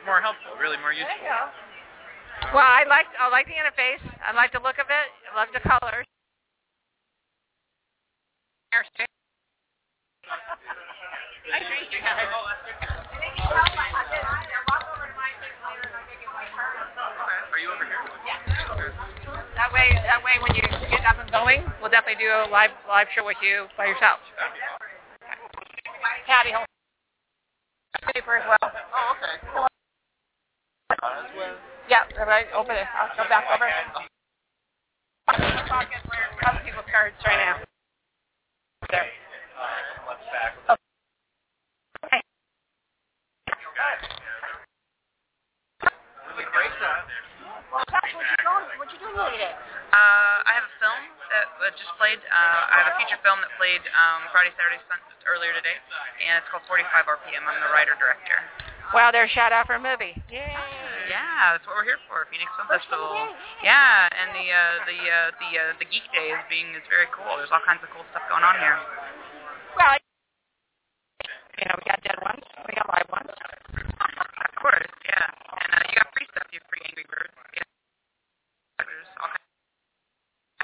[0.09, 1.13] more helpful, really more useful.
[2.55, 4.01] Well, I like I like the interface.
[4.25, 5.09] I like the look of it.
[5.33, 6.07] I love the colors.
[11.49, 12.29] Nice to meet you guys.
[17.49, 17.97] Are you over here?
[19.57, 22.71] That way, that way, when you get up and going, we'll definitely do a live
[22.89, 24.21] live show with you by yourself.
[26.27, 26.67] Patty, hold
[28.15, 28.59] paper as well.
[28.63, 29.35] Oh, okay.
[31.89, 32.85] Yeah, right over there.
[33.01, 33.65] I'll go back over.
[35.69, 37.57] Pocket where other people's cards right now.
[38.93, 39.09] There.
[40.69, 42.21] Okay.
[47.73, 48.65] Well, Josh, what you going?
[48.81, 49.53] What you doing today?
[49.93, 51.01] Uh, I have a film
[51.33, 52.21] that, that just played.
[52.21, 55.77] Uh, I have a feature film that played um, Friday, Saturday, Sun earlier today,
[56.25, 57.45] and it's called 45 RPM.
[57.45, 58.41] I'm the writer director.
[58.97, 60.17] Wow, there's a shout out for a movie.
[60.33, 60.88] Yay!
[61.09, 62.29] Yeah, that's what we're here for.
[62.29, 63.17] Phoenix Film Festival.
[63.65, 67.09] Yeah, and the uh, the uh, the uh, the Geek Day is being is very
[67.17, 67.29] cool.
[67.41, 68.77] There's all kinds of cool stuff going on here.
[69.73, 69.97] Well,
[71.59, 73.33] you know, we got dead ones, we got live ones.
[73.33, 75.27] Of course, yeah.
[75.65, 76.47] And uh, you got free stuff.
[76.53, 77.33] You have free Angry Birds.
[77.57, 77.67] Yeah.
[78.85, 79.47] There's all kinds.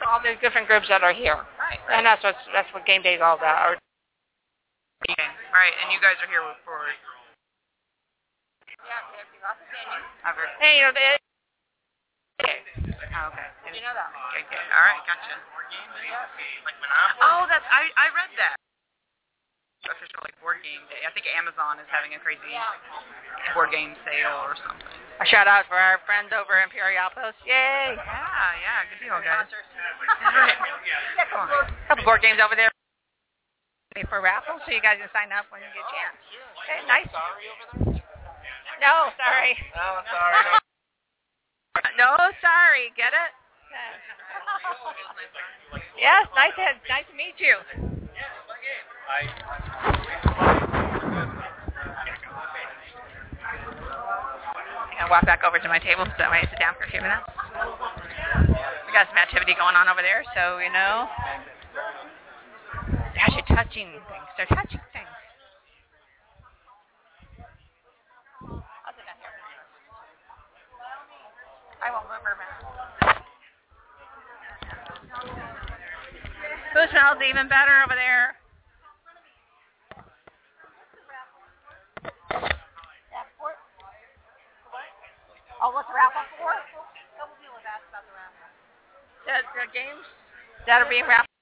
[0.04, 1.80] All the different groups that are here, Right.
[1.88, 1.96] right.
[1.98, 3.64] and that's what that's what game day is all about.
[3.64, 3.72] Or,
[5.04, 5.28] Okay.
[5.52, 6.80] Right, and you guys are here for.
[10.24, 10.52] I've heard.
[10.58, 11.20] hey, you know, they,
[13.14, 13.46] Oh, okay.
[13.70, 14.10] you know that.
[14.34, 14.64] Okay, okay.
[14.74, 15.38] All right, gotcha.
[17.22, 18.58] Oh, that's I I read that.
[19.86, 21.04] Official like board game day.
[21.06, 22.50] I think Amazon is having a crazy
[23.54, 24.88] board game sale or something.
[25.22, 27.38] A shout out for our friends over at Imperial Post.
[27.46, 27.94] Yay!
[27.94, 29.46] Yeah, yeah, good deal, guys.
[29.46, 30.58] Right.
[31.30, 31.70] Come on.
[31.86, 32.72] couple board games over there
[34.10, 36.18] for raffles, so you guys can sign up when you get a chance.
[36.18, 37.93] Oh, okay, nice.
[38.84, 39.56] No, sorry.
[39.80, 40.60] Oh, sorry.
[41.98, 42.90] No, sorry.
[42.96, 43.30] Get it?
[45.98, 47.54] Yes, nice to nice to meet you.
[54.84, 56.84] I'm gonna walk back over to my table so that way I sit down for
[56.84, 57.22] a few minutes.
[58.86, 61.08] We got some activity going on over there, so you know.
[63.14, 64.28] They're actually touching things.
[64.36, 65.10] They're touching things.
[68.50, 69.30] I'll sit down here.
[71.84, 72.64] I won't move her back.
[76.72, 78.40] Food smells even better over there.
[85.64, 86.52] Oh, what's the raffle for?
[87.16, 88.52] couple people have asked about the raffle.
[89.24, 90.04] The, the games
[90.68, 91.32] that are being raffled.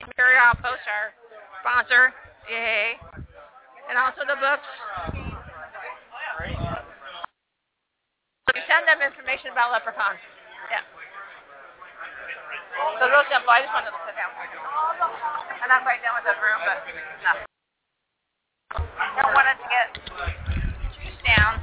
[0.00, 1.12] Imperial Post, our
[1.60, 2.14] sponsor.
[2.48, 2.96] Yay.
[3.92, 4.64] And also the books.
[8.56, 10.16] You send them information about LepreCon.
[10.72, 10.80] Yeah.
[12.96, 13.52] So those simple.
[13.52, 14.32] I just wanted to sit down.
[15.72, 16.80] I'm quite done with the room, but
[17.20, 17.32] no.
[19.20, 19.92] Don't want it to get
[21.04, 21.60] juiced down.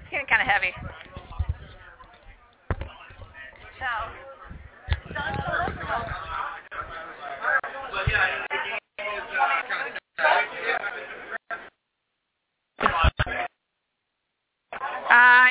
[0.00, 0.72] It's getting kind of heavy.
[3.76, 4.16] So.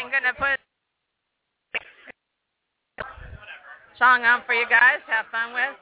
[0.06, 0.60] I'm gonna put
[3.98, 5.02] song on for you guys.
[5.08, 5.74] Have fun with.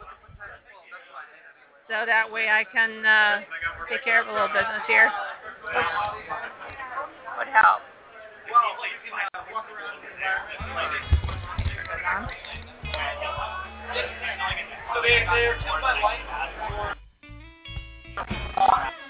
[1.89, 3.41] So that way I can uh,
[3.89, 5.11] take care of a little business here.
[7.37, 7.81] Would help.
[18.55, 19.02] Coming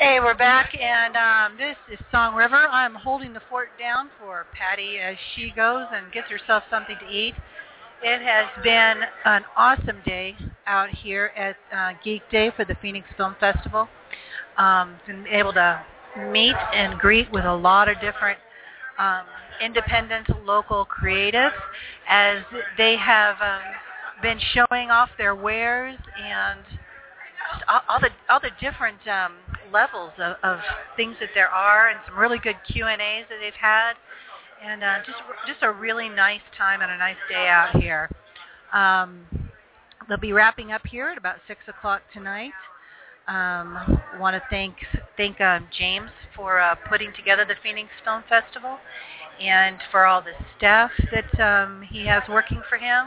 [0.00, 2.56] Hey, we're back, and um, this is Song River.
[2.56, 7.14] I'm holding the fort down for Patty as she goes and gets herself something to
[7.14, 7.34] eat.
[8.02, 10.36] It has been an awesome day
[10.66, 13.90] out here at uh, Geek Day for the Phoenix Film Festival.
[14.56, 15.84] Um, been able to
[16.32, 18.38] meet and greet with a lot of different
[18.98, 19.24] um,
[19.62, 21.52] independent local creatives
[22.08, 22.38] as
[22.78, 23.60] they have um,
[24.22, 26.60] been showing off their wares and
[27.68, 29.32] all, the all the different um,
[29.72, 30.60] levels of, of
[30.96, 33.94] things that there are, and some really good Q and A's that they've had,
[34.64, 38.10] and uh, just just a really nice time and a nice day out here.
[38.72, 39.26] Um,
[40.08, 42.52] they'll be wrapping up here at about six o'clock tonight.
[43.28, 44.74] Um, want to thank
[45.16, 48.78] thank uh, James for uh, putting together the Phoenix Film Festival,
[49.40, 53.06] and for all the staff that um, he has working for him,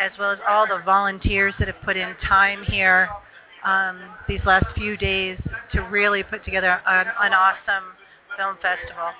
[0.00, 3.08] as well as all the volunteers that have put in time here
[3.64, 5.38] um, these last few days
[5.72, 7.84] to really put together an, an awesome
[8.36, 9.10] film festival.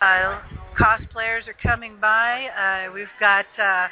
[0.00, 0.40] Uh,
[0.78, 2.46] cosplayers are coming by.
[2.52, 3.88] Uh, we've got uh,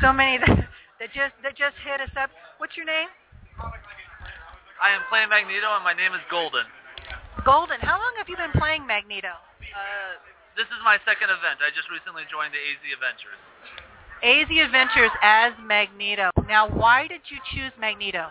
[0.00, 2.30] so many that, that just that just hit us up.
[2.58, 3.08] What's your name?
[4.76, 6.68] I am playing Magneto, and my name is Golden.
[7.44, 7.80] Golden.
[7.80, 9.32] How long have you been playing Magneto?
[9.32, 10.20] Uh,
[10.56, 11.64] this is my second event.
[11.64, 13.40] I just recently joined the AZ Avengers.
[14.20, 16.28] AZ Avengers as Magneto.
[16.48, 18.28] Now, why did you choose Magneto?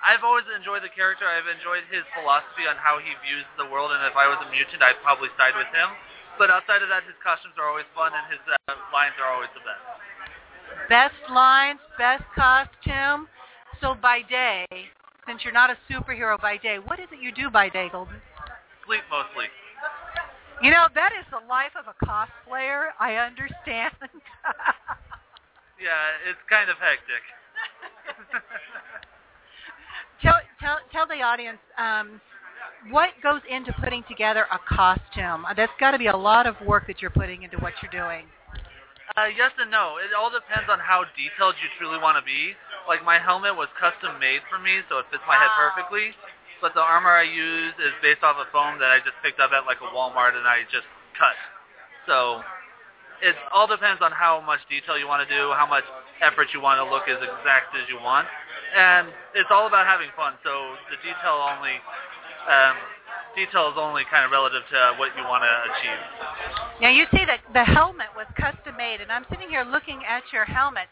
[0.00, 1.28] I've always enjoyed the character.
[1.28, 4.48] I've enjoyed his philosophy on how he views the world, and if I was a
[4.48, 5.92] mutant, I'd probably side with him.
[6.40, 9.52] But outside of that, his costumes are always fun, and his uh, lines are always
[9.52, 9.84] the best.
[10.88, 13.28] Best lines, best costume.
[13.84, 14.64] So by day,
[15.28, 18.16] since you're not a superhero by day, what is it you do by day, Golden?
[18.88, 19.52] Sleep mostly.
[20.64, 22.92] You know, that is the life of a cosplayer.
[22.98, 23.92] I understand.
[25.80, 27.24] Yeah, it's kind of hectic.
[30.60, 32.20] tell, tell, the audience um,
[32.90, 35.44] what goes into putting together a costume.
[35.56, 38.26] That's got to be a lot of work that you're putting into what you're doing.
[39.16, 39.98] Uh, yes and no.
[39.98, 42.54] It all depends on how detailed you truly want to be.
[42.86, 46.14] Like my helmet was custom made for me, so it fits my head perfectly.
[46.62, 49.50] But the armor I use is based off of foam that I just picked up
[49.50, 50.86] at like a Walmart and I just
[51.18, 51.36] cut.
[52.06, 52.44] So
[53.20, 55.84] it all depends on how much detail you want to do, how much
[56.20, 58.28] effort you want to look as exact as you want,
[58.76, 60.34] and it's all about having fun.
[60.44, 61.76] So the detail only
[62.48, 62.76] um,
[63.36, 66.00] detail is only kind of relative to what you want to achieve.
[66.80, 70.22] Now you say that the helmet was custom made, and I'm sitting here looking at
[70.32, 70.88] your helmet.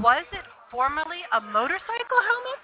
[0.00, 2.60] Was it formerly a motorcycle helmet?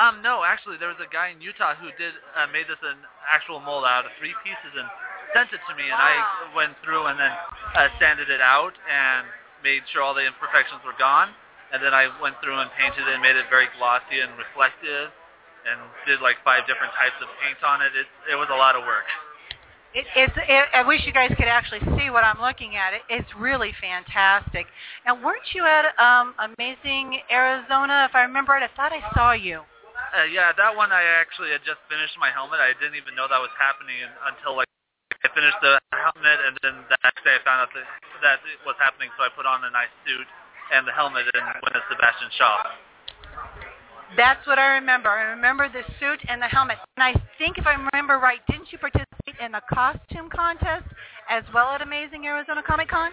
[0.00, 2.96] Um, no, actually, there was a guy in Utah who did uh, made this an
[3.28, 4.88] actual mold out of three pieces and
[5.36, 7.32] sent it to me, and I went through and then
[7.76, 9.28] uh, sanded it out and
[9.60, 11.36] made sure all the imperfections were gone,
[11.72, 15.08] and then I went through and painted it and made it very glossy and reflective,
[15.64, 17.96] and did like five different types of paint on it.
[17.96, 19.08] It it was a lot of work.
[19.96, 20.36] It, it's.
[20.36, 22.92] It, I wish you guys could actually see what I'm looking at.
[22.92, 24.68] It, it's really fantastic.
[25.04, 28.08] And weren't you at um, Amazing Arizona?
[28.08, 29.64] If I remember right, I thought I saw you.
[30.12, 32.60] Uh, yeah, that one I actually had just finished my helmet.
[32.60, 34.68] I didn't even know that was happening until like
[35.24, 37.88] I finished the helmet, and then the next day I found out that
[38.20, 39.08] that it was happening.
[39.16, 40.28] So I put on a nice suit
[40.70, 42.56] and the helmet and went to Sebastian Shaw.
[44.16, 45.08] That's what I remember.
[45.08, 46.76] I remember the suit and the helmet.
[46.96, 50.84] And I think if I remember right, didn't you participate in the costume contest
[51.32, 53.12] as well at Amazing Arizona Comic Con?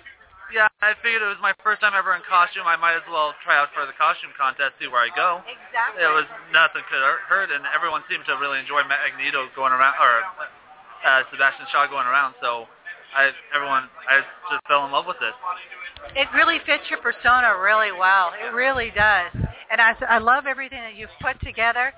[0.50, 2.66] Yeah, I figured it was my first time ever in costume.
[2.66, 5.46] I might as well try out for the costume contest, see where I go.
[5.46, 6.02] Exactly.
[6.02, 10.26] It was nothing could hurt, and everyone seemed to really enjoy Magneto going around, or
[11.06, 12.34] uh, Sebastian Shaw going around.
[12.42, 12.66] So,
[13.16, 15.34] I everyone, I just fell in love with it.
[16.16, 18.32] It really fits your persona really well.
[18.34, 19.34] It really does.
[19.72, 21.94] And I, I love everything that you've put together.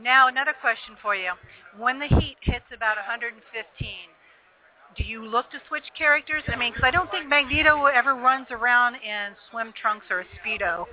[0.00, 1.32] Now, another question for you.
[1.76, 3.36] When the heat hits about 115,
[4.96, 6.42] do you look to switch characters?
[6.48, 10.26] I mean, because I don't think Magneto ever runs around in swim trunks or a
[10.40, 10.86] Speedo.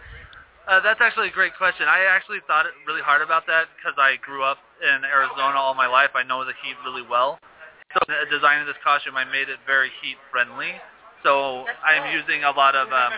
[0.67, 1.87] Uh, that's actually a great question.
[1.87, 5.73] I actually thought it really hard about that because I grew up in Arizona all
[5.73, 6.11] my life.
[6.13, 7.39] I know the heat really well.
[7.95, 10.75] So designing this costume, I made it very heat friendly.
[11.23, 13.13] So I'm using a lot of um,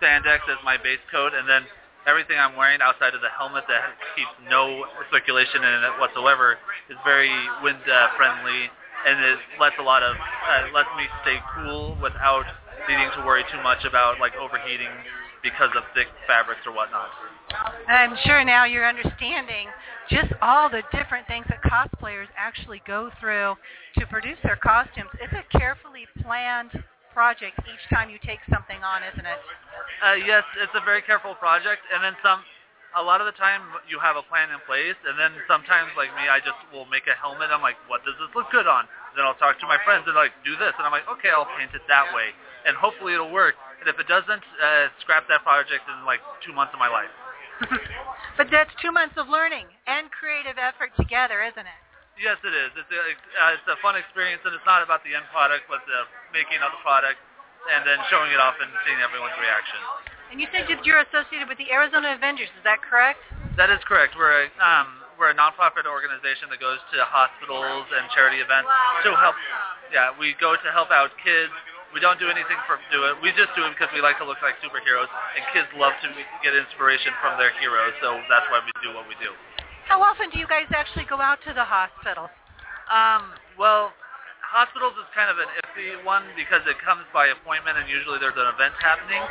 [0.00, 1.62] spandex as my base coat, and then
[2.08, 6.56] everything I'm wearing outside of the helmet that keeps no circulation in it whatsoever
[6.88, 8.72] is very wind uh, friendly,
[9.06, 12.48] and it lets a lot of uh, lets me stay cool without
[12.88, 14.92] needing to worry too much about like overheating
[15.44, 17.12] because of thick fabrics or whatnot.
[17.88, 19.68] I'm sure now you're understanding
[20.10, 23.54] just all the different things that cosplayers actually go through
[23.98, 25.10] to produce their costumes.
[25.20, 26.72] It's a carefully planned
[27.12, 29.38] project each time you take something on, isn't it?
[30.02, 32.42] Uh, yes, it's a very careful project, and then some.
[32.94, 33.58] A lot of the time,
[33.90, 37.10] you have a plan in place, and then sometimes, like me, I just will make
[37.10, 37.50] a helmet.
[37.50, 38.86] I'm like, what does this look good on?
[39.18, 41.50] Then I'll talk to my friends and like, do this, and I'm like, okay, I'll
[41.58, 42.30] paint it that way,
[42.62, 43.58] and hopefully it'll work.
[43.82, 47.10] And if it doesn't, uh, scrap that project in like two months of my life.
[48.34, 51.80] But that's two months of learning and creative effort together, isn't it?
[52.18, 52.70] Yes, it is.
[52.74, 55.82] It's a, uh, it's a fun experience, and it's not about the end product, but
[55.86, 57.18] the making of the product,
[57.70, 59.78] and then showing it off and seeing everyone's reaction.
[60.34, 62.50] And you said that you're associated with the Arizona Avengers.
[62.58, 63.22] Is that correct?
[63.54, 64.18] That is correct.
[64.18, 68.66] We're a, um, we're a nonprofit organization that goes to hospitals and charity events
[69.06, 69.38] to help.
[69.94, 71.54] Yeah, we go to help out kids.
[71.94, 73.14] We don't do anything for do it.
[73.22, 75.06] We just do it because we like to look like superheroes,
[75.38, 76.10] and kids love to
[76.42, 77.94] get inspiration from their heroes.
[78.02, 79.30] So that's why we do what we do.
[79.86, 82.34] How often do you guys actually go out to the hospitals?
[82.90, 83.94] Um, well,
[84.42, 88.36] hospitals is kind of an iffy one because it comes by appointment, and usually there's
[88.36, 89.22] an event happening.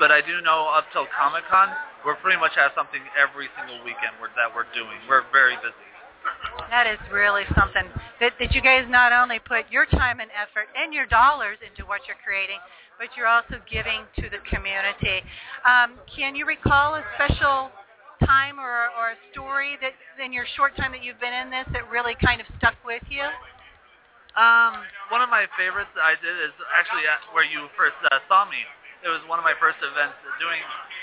[0.00, 1.68] But I do know up till Comic Con,
[2.04, 4.96] we're pretty much have something every single weekend we're, that we're doing.
[5.04, 5.95] We're very busy.
[6.70, 7.84] That is really something
[8.20, 11.86] that, that you guys not only put your time and effort and your dollars into
[11.86, 12.58] what you're creating,
[12.98, 15.22] but you're also giving to the community.
[15.64, 17.70] Um, can you recall a special
[18.24, 19.92] time or, or a story that
[20.24, 23.04] in your short time that you've been in this that really kind of stuck with
[23.12, 23.24] you?
[24.36, 28.44] Um, one of my favorites I did is actually at where you first uh, saw
[28.44, 28.60] me.
[29.04, 30.60] It was one of my first events doing.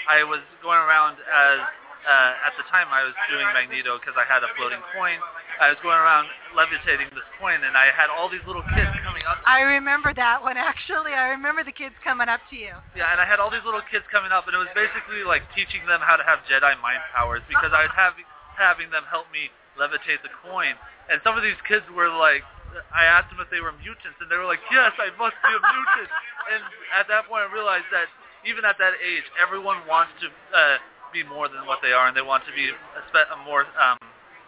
[0.09, 1.61] I was going around as
[2.03, 5.19] uh, at the time I was doing Magneto because I had a floating coin,
[5.61, 6.27] I was going around
[6.57, 9.39] levitating this coin, and I had all these little kids coming up.
[9.45, 11.13] I remember that one actually.
[11.13, 12.73] I remember the kids coming up to you.
[12.97, 15.45] Yeah, and I had all these little kids coming up, and it was basically like
[15.53, 18.25] teaching them how to have Jedi mind powers because I was having
[18.57, 19.49] having them help me
[19.79, 20.77] levitate the coin.
[21.09, 22.45] And some of these kids were like,
[22.93, 25.51] I asked them if they were mutants, and they were like, yes, I must be
[25.53, 26.09] a mutant.
[26.53, 26.61] and
[26.97, 28.09] at that point, I realized that
[28.45, 30.77] even at that age, everyone wants to uh,
[31.13, 33.69] be more than what they are, and they want to be a spe- a more
[33.77, 34.01] um,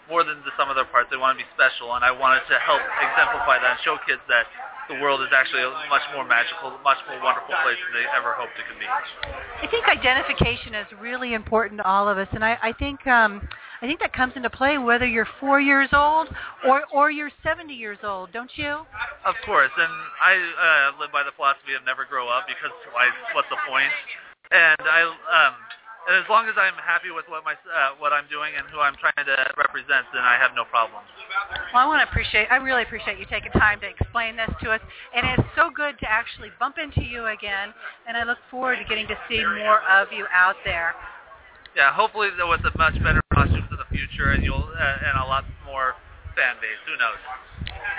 [0.09, 1.09] more than the sum of their parts.
[1.13, 4.21] They want to be special, and I wanted to help exemplify that and show kids
[4.27, 4.49] that
[4.89, 8.37] the world is actually a much more magical, much more wonderful place than they ever
[8.37, 8.85] hoped it could be.
[8.85, 13.41] I think identification is really important to all of us, and I, I think um,
[13.81, 16.29] I think that comes into play whether you're four years old
[16.65, 18.85] or or you're 70 years old, don't you?
[19.25, 20.33] Of course, and I
[20.93, 23.09] uh, live by the philosophy of never grow up because why?
[23.33, 23.89] What's the point?
[24.51, 25.55] And I um,
[26.07, 28.79] and as long as I'm happy with what my uh, what I'm doing and who
[28.79, 31.01] I'm trying to represent, then I have no problem.
[31.73, 34.71] Well, I want to appreciate, I really appreciate you taking time to explain this to
[34.71, 34.81] us,
[35.13, 37.73] and it's so good to actually bump into you again,
[38.07, 40.93] and I look forward to getting to see more of you out there.
[41.75, 45.17] Yeah, hopefully there with a much better costumes in the future, and you'll uh, and
[45.19, 45.95] a lot more
[46.35, 46.79] fan base.
[46.87, 47.19] Who knows?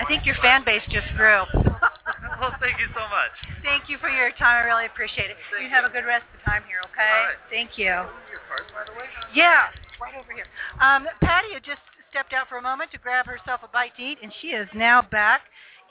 [0.01, 1.45] I think your fan base just grew.
[2.41, 3.33] well, thank you so much.
[3.63, 4.63] Thank you for your time.
[4.63, 5.37] I really appreciate it.
[5.61, 7.13] you have a good rest of the time here, okay?
[7.13, 7.41] All right.
[7.51, 7.93] Thank you.
[8.31, 9.07] Your cards, by the way.
[9.35, 10.47] Yeah, right over here.
[10.81, 11.81] Um, Patty had just
[12.11, 14.69] stepped out for a moment to grab herself a bite to eat, and she is
[14.75, 15.43] now back.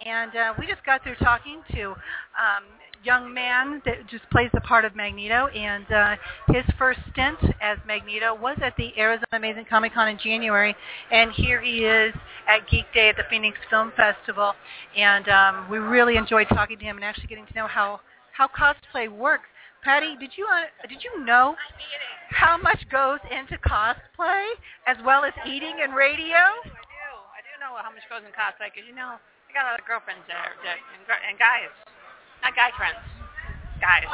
[0.03, 1.95] And uh, we just got through talking to
[2.35, 2.65] um,
[3.05, 6.15] young man that just plays the part of Magneto, and uh,
[6.51, 10.75] his first stint as Magneto was at the Arizona Amazing Comic Con in January,
[11.11, 12.13] and here he is
[12.49, 14.53] at Geek Day at the Phoenix Film Festival,
[14.97, 18.01] and um, we really enjoyed talking to him and actually getting to know how
[18.33, 19.45] how cosplay works.
[19.83, 21.55] Patty, did you uh, did you know
[22.31, 24.49] how much goes into cosplay
[24.87, 26.33] as well as eating and radio?
[26.35, 27.07] I do.
[27.37, 29.79] I do know how much goes in cosplay because you know I got a lot
[29.79, 31.69] of girlfriends there that, and, and guys,
[32.45, 33.01] not guy friends,
[33.81, 34.05] guys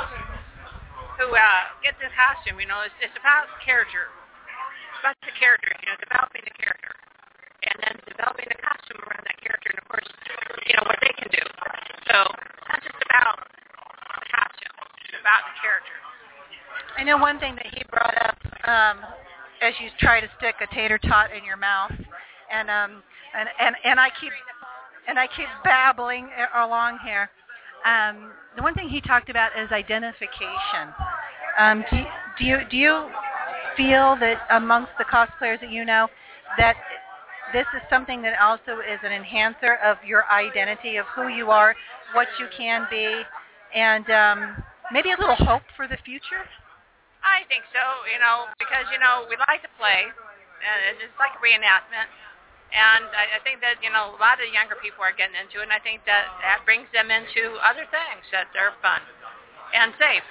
[1.19, 2.63] who uh, get this costume.
[2.63, 4.07] You know, it's, it's about character.
[4.07, 5.67] It's about the character.
[5.83, 6.95] You know, developing the character,
[7.67, 10.07] and then developing the costume around that character, and of course,
[10.63, 11.43] you know what they can do.
[12.07, 13.35] So it's not just about
[14.15, 14.75] the costume.
[15.11, 15.97] It's about the character.
[16.95, 19.03] I know one thing that he brought up um,
[19.59, 21.91] as you try to stick a tater tot in your mouth,
[22.47, 23.03] and um,
[23.35, 24.31] and and and I keep
[25.11, 27.27] and I keep babbling along here.
[27.85, 30.93] Um, the one thing he talked about is identification.
[31.57, 31.97] Um, do,
[32.39, 33.05] do you do you
[33.75, 36.07] feel that amongst the cosplayers that you know
[36.57, 36.75] that
[37.53, 41.75] this is something that also is an enhancer of your identity of who you are,
[42.13, 43.23] what you can be,
[43.75, 46.47] and um, maybe a little hope for the future?
[47.21, 51.37] I think so, you know, because, you know, we like to play, and it's like
[51.37, 52.09] a reenactment.
[52.71, 55.59] And I, I think that, you know, a lot of younger people are getting into
[55.59, 59.03] it, and I think that that brings them into other things that are fun
[59.75, 60.23] and safe.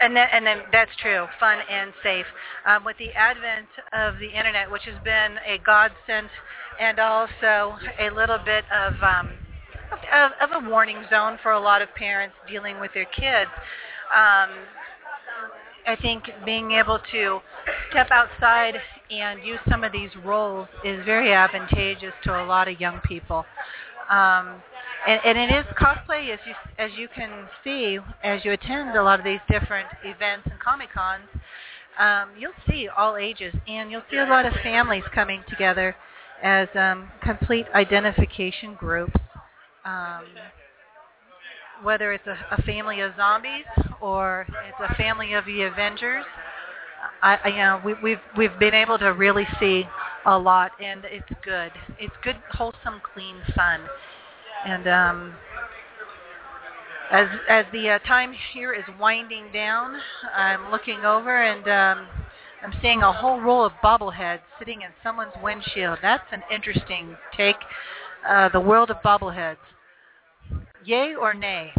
[0.00, 2.26] and that, and then that's true, fun and safe.
[2.66, 6.28] Um, with the advent of the internet, which has been a godsend,
[6.80, 9.30] and also a little bit of um,
[10.12, 13.50] of, of a warning zone for a lot of parents dealing with their kids.
[14.12, 14.50] Um,
[15.86, 17.38] I think being able to
[17.90, 18.74] step outside
[19.10, 23.44] and use some of these roles is very advantageous to a lot of young people.
[24.10, 24.62] Um,
[25.06, 29.02] and, and it is cosplay, as you as you can see, as you attend a
[29.02, 31.28] lot of these different events and comic cons.
[31.98, 35.96] Um, you'll see all ages, and you'll see a lot of families coming together
[36.42, 39.14] as um, complete identification groups.
[39.84, 40.24] Um,
[41.82, 43.64] whether it's a, a family of zombies
[44.00, 46.24] or it's a family of the Avengers,
[47.22, 49.84] I, you know we, we've we've been able to really see
[50.24, 51.72] a lot, and it's good.
[51.98, 53.80] It's good, wholesome, clean fun,
[54.66, 55.34] and um,
[57.10, 59.96] as as the uh, time here is winding down,
[60.34, 62.06] I'm looking over and um,
[62.62, 65.98] I'm seeing a whole row of bobbleheads sitting in someone's windshield.
[66.02, 67.56] That's an interesting take.
[68.28, 69.58] Uh, the world of bobbleheads.
[70.84, 71.72] Yay or nay?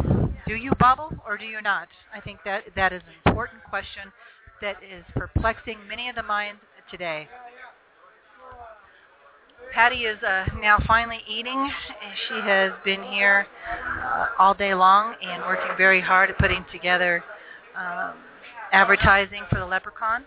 [0.46, 1.88] Do you bobble or do you not?
[2.14, 4.12] I think that that is an important question
[4.60, 6.60] that is perplexing many of the minds
[6.90, 7.28] today.
[9.72, 11.70] Patty is uh, now finally eating.
[12.28, 13.46] She has been here
[14.02, 17.22] uh, all day long and working very hard at putting together
[17.76, 18.14] um,
[18.72, 20.24] advertising for the LepreCon.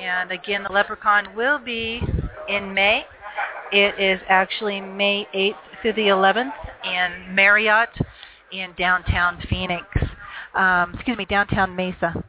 [0.00, 2.00] And again, the LepreCon will be
[2.48, 3.04] in May.
[3.72, 6.52] It is actually May 8th through the 11th
[6.84, 7.90] in Marriott
[8.52, 9.84] in downtown Phoenix.
[10.54, 12.24] Um, excuse me, downtown Mesa.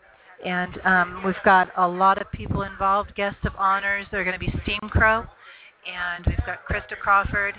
[0.45, 4.07] And um, we've got a lot of people involved, guests of honors.
[4.11, 5.27] They're going to be Steamcrow
[5.87, 7.55] and we've got Krista Crawford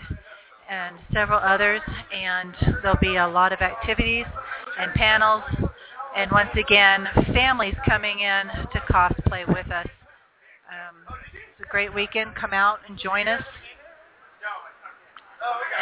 [0.71, 1.81] and several others,
[2.15, 4.25] and there'll be a lot of activities
[4.79, 5.43] and panels,
[6.17, 9.89] and once again, families coming in to cosplay with us.
[10.71, 12.35] Um, it's a great weekend.
[12.35, 13.43] Come out and join us,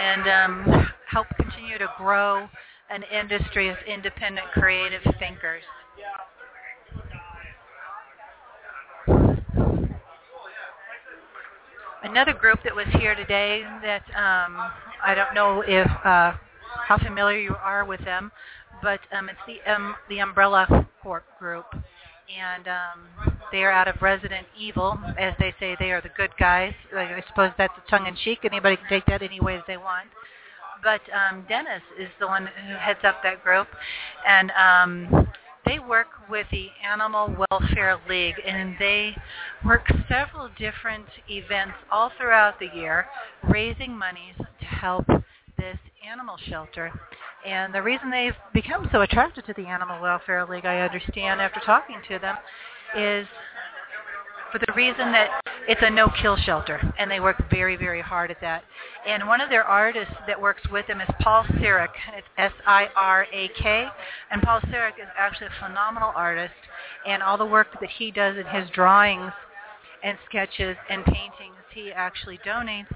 [0.01, 2.49] and um, help continue to grow
[2.89, 5.63] an industry of independent creative thinkers.
[12.03, 14.57] Another group that was here today that um,
[15.05, 16.33] I don't know if uh,
[16.87, 18.33] how familiar you are with them,
[18.83, 24.01] but um, it's the um, the Umbrella Corp group, and um, they are out of
[24.01, 26.73] Resident Evil, as they say they are the good guys.
[26.97, 28.41] I suppose that's a tongue in cheek.
[28.45, 30.09] Anybody can take that any ways they want.
[30.83, 33.69] But um, Dennis is the one who heads up that group,
[34.27, 35.29] and um,
[35.67, 39.15] they work with the Animal Welfare League, and they
[39.65, 43.07] work several different events all throughout the year,
[43.45, 45.07] raising monies to help
[45.59, 45.79] this
[46.09, 46.91] animal shelter.
[47.47, 51.61] And the reason they've become so attracted to the Animal Welfare League, I understand after
[51.61, 52.37] talking to them,
[52.97, 53.27] is
[54.53, 58.41] for the reason that it's a no-kill shelter, and they work very, very hard at
[58.41, 58.65] that.
[59.07, 61.89] And one of their artists that works with them is Paul Sirak.
[62.17, 63.87] It's S-I-R-A-K,
[64.31, 66.55] and Paul Sirak is actually a phenomenal artist,
[67.07, 69.33] and all the work that he does in his drawings
[70.03, 72.93] and sketches and paintings, he actually donates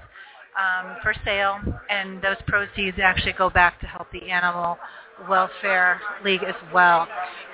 [0.57, 1.59] um, for sale,
[1.89, 4.77] and those proceeds actually go back to help the Animal
[5.29, 7.07] Welfare League as well.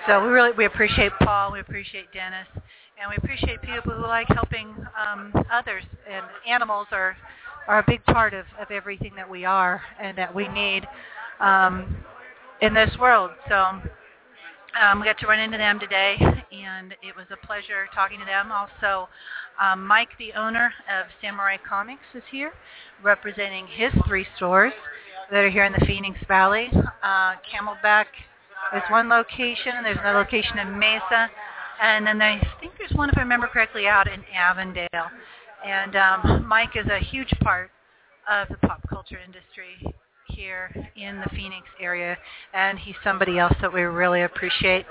[0.07, 2.47] So we really we appreciate Paul, we appreciate Dennis,
[3.01, 5.83] and we appreciate people who like helping um, others.
[6.09, 7.17] And animals are
[7.67, 10.87] are a big part of, of everything that we are and that we need
[11.39, 11.95] um,
[12.61, 13.31] in this world.
[13.49, 13.55] So
[14.81, 18.25] um, we got to run into them today, and it was a pleasure talking to
[18.25, 18.51] them.
[18.51, 19.07] Also,
[19.61, 22.51] um, Mike, the owner of Samurai Comics, is here,
[23.03, 24.73] representing his three stores
[25.29, 26.69] that are here in the Phoenix Valley.
[27.03, 28.05] Uh, Camelback
[28.75, 31.29] is one location, and there's another location in Mesa,
[31.81, 34.87] and then I think there's one, if I remember correctly, out in Avondale.
[35.65, 37.71] And um, Mike is a huge part
[38.29, 39.95] of the pop culture industry
[40.27, 42.17] here in the Phoenix area,
[42.53, 44.85] and he's somebody else that we really appreciate.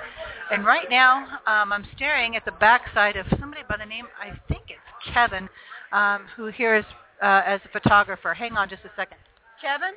[0.52, 4.30] And right now, um, I'm staring at the backside of somebody by the name, I
[4.48, 5.48] think it's Kevin,
[5.92, 6.84] um, who here is
[7.22, 8.34] uh, as a photographer.
[8.34, 9.18] Hang on just a second.
[9.60, 9.94] Kevin?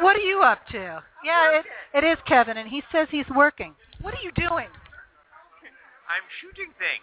[0.00, 1.02] What are you up to?
[1.24, 3.74] Yeah, it, it is Kevin, and he says he's working.
[4.00, 4.68] What are you doing?
[6.06, 7.02] I'm shooting things.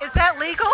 [0.00, 0.72] Is that legal?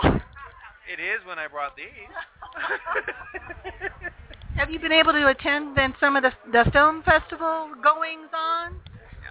[0.86, 1.86] It is when I brought these.
[4.56, 8.76] Have you been able to attend then some of the the film festival goings on?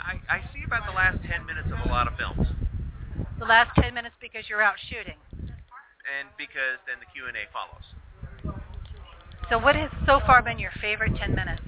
[0.06, 2.46] I, I see about the last 10 minutes of a lot of films.
[3.40, 5.18] The last 10 minutes because you're out shooting.
[6.06, 7.82] And because then the Q&A follows.
[9.50, 11.62] So what has so far been your favorite 10 minutes?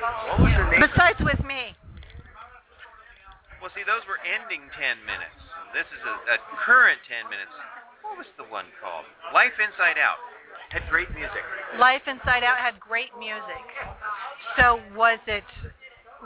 [0.00, 0.82] What was the name?
[0.82, 1.74] Besides with me.
[3.62, 5.38] Well, see, those were ending 10 minutes.
[5.70, 7.54] This is a, a current 10 minutes.
[8.02, 9.06] What was the one called?
[9.34, 10.18] Life Inside Out.
[10.70, 11.46] Had great music.
[11.78, 13.66] Life Inside Out had great music.
[14.58, 15.46] So was it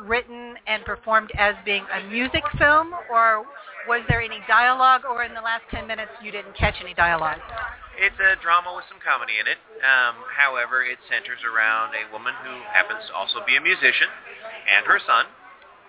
[0.07, 3.45] written and performed as being a music film, or
[3.89, 7.41] was there any dialogue, or in the last 10 minutes you didn't catch any dialogue?
[8.01, 9.61] It's a drama with some comedy in it.
[9.85, 14.09] Um, however, it centers around a woman who happens to also be a musician
[14.73, 15.29] and her son.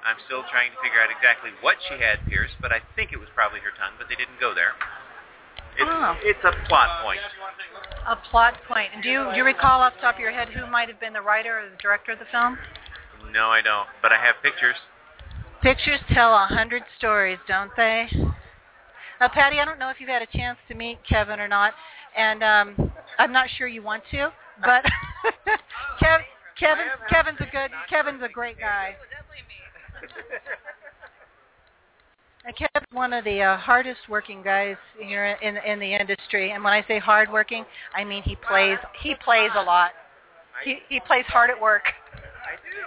[0.03, 3.19] I'm still trying to figure out exactly what she had pierced, but I think it
[3.21, 4.73] was probably her tongue, but they didn't go there.
[5.77, 6.17] It's, Oh.
[6.19, 7.21] it's a plot point.
[8.07, 8.89] A plot point.
[8.93, 10.99] And do you, do you recall off the top of your head who might have
[10.99, 12.57] been the writer or the director of the film?
[13.31, 14.75] No, I don't, but I have pictures.
[15.61, 18.07] Pictures tell a hundred stories, don't they?
[19.19, 21.73] Now, Patty, I don't know if you've had a chance to meet Kevin or not,
[22.17, 24.31] and um, I'm not sure you want to,
[24.63, 24.83] but
[26.01, 26.19] Kev,
[26.59, 28.95] Kevin, Kevin's a good, Kevin's a great guy.
[32.43, 36.63] And Kevin's one of the uh, hardest working guys here in in the industry, and
[36.63, 39.91] when I say hard working, I mean he plays he plays a lot.
[40.63, 41.83] He he plays hard at work.
[42.51, 42.83] I do.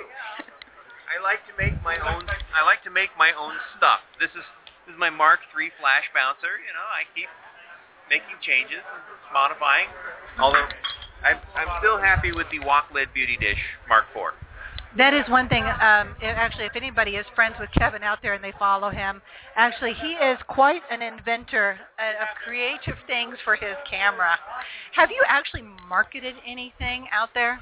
[1.09, 2.28] I like to make my own.
[2.53, 4.05] I like to make my own stuff.
[4.20, 4.45] This is
[4.85, 6.61] this is my Mark III flash bouncer.
[6.61, 7.32] You know, I keep
[8.12, 8.85] making changes,
[9.32, 9.89] modifying.
[10.36, 10.69] Although
[11.24, 14.36] I'm I'm still happy with the Wok Lid Beauty Dish Mark IV.
[15.01, 15.65] That is one thing.
[15.65, 19.23] Um, actually, if anybody is friends with Kevin out there and they follow him,
[19.57, 24.39] actually he is quite an inventor uh, of creative things for his camera.
[24.93, 27.59] Have you actually marketed anything out there?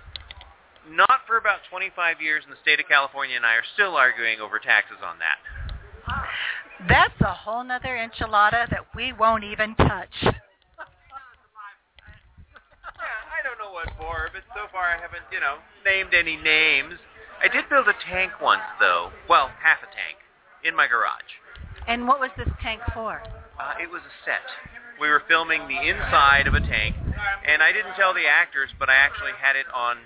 [0.91, 4.41] Not for about 25 years in the state of California, and I are still arguing
[4.41, 5.39] over taxes on that.
[6.89, 10.11] That's a whole nother enchilada that we won't even touch.
[10.23, 10.35] Yeah,
[13.31, 16.99] I don't know what for, but so far I haven't, you know, named any names.
[17.43, 19.11] I did build a tank once, though.
[19.29, 20.19] Well, half a tank,
[20.65, 21.31] in my garage.
[21.87, 23.23] And what was this tank for?
[23.59, 24.47] Uh, it was a set.
[25.01, 26.95] We were filming the inside of a tank,
[27.47, 29.99] and I didn't tell the actors, but I actually had it on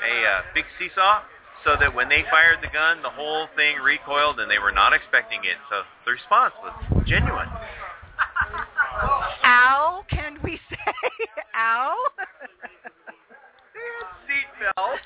[0.00, 1.22] a uh, big seesaw,
[1.64, 4.92] so that when they fired the gun, the whole thing recoiled, and they were not
[4.92, 5.56] expecting it.
[5.70, 6.72] So the response was
[7.06, 7.48] genuine.
[9.44, 10.92] Ow, can we say?
[11.56, 11.96] Ow?
[14.26, 14.98] Seatbelt.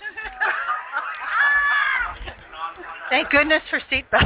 [3.11, 4.05] Thank goodness for seatbelts.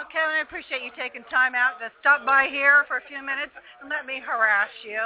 [0.00, 3.18] okay, well, I appreciate you taking time out to stop by here for a few
[3.18, 5.00] minutes and let me harass you.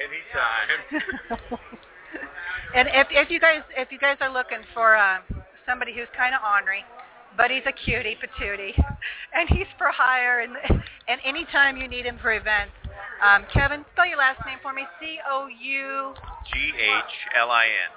[0.00, 1.78] Anytime.
[2.74, 5.18] And if if you guys if you guys are looking for uh,
[5.66, 6.84] somebody who's kind of ornery,
[7.36, 8.76] but he's a cutie patootie,
[9.34, 10.52] and he's for hire, and
[11.08, 12.72] and anytime you need him for events,
[13.24, 14.82] um, Kevin, spell your last name for me.
[15.00, 16.14] C O U.
[16.52, 17.90] G H L I N.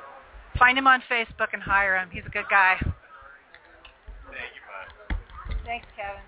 [0.58, 2.10] Find him on Facebook and hire him.
[2.12, 2.76] He's a good guy.
[2.80, 5.16] Thank you, bud.
[5.66, 6.24] Thanks, Kevin.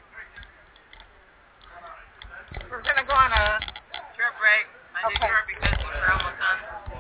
[2.70, 3.60] We're gonna go on a
[4.18, 4.68] short break.
[4.96, 5.28] I Okay.
[5.28, 6.93] short because we're almost done.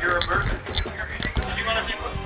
[0.00, 2.25] You're a person.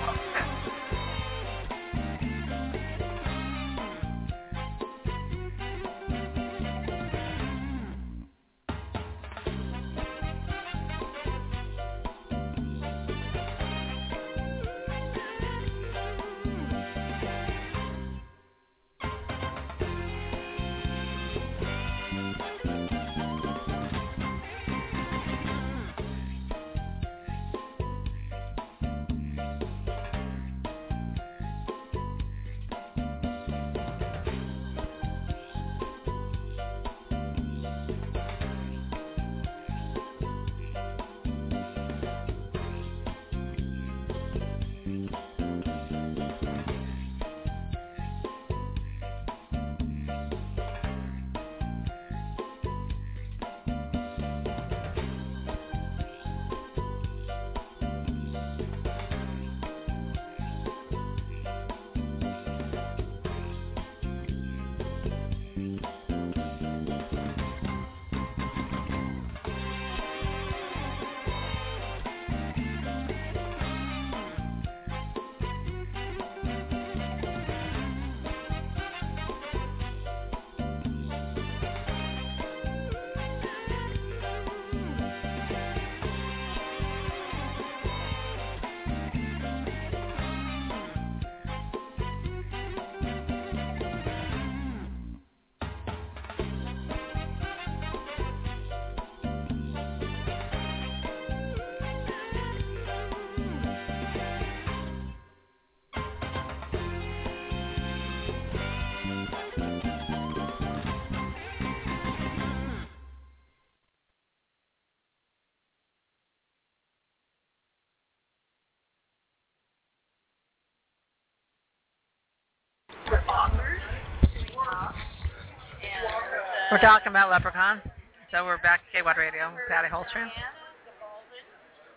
[126.70, 127.82] We're talking about LepreCon.
[128.30, 130.30] So we're back to K-Wad Radio with Patty Holstrom.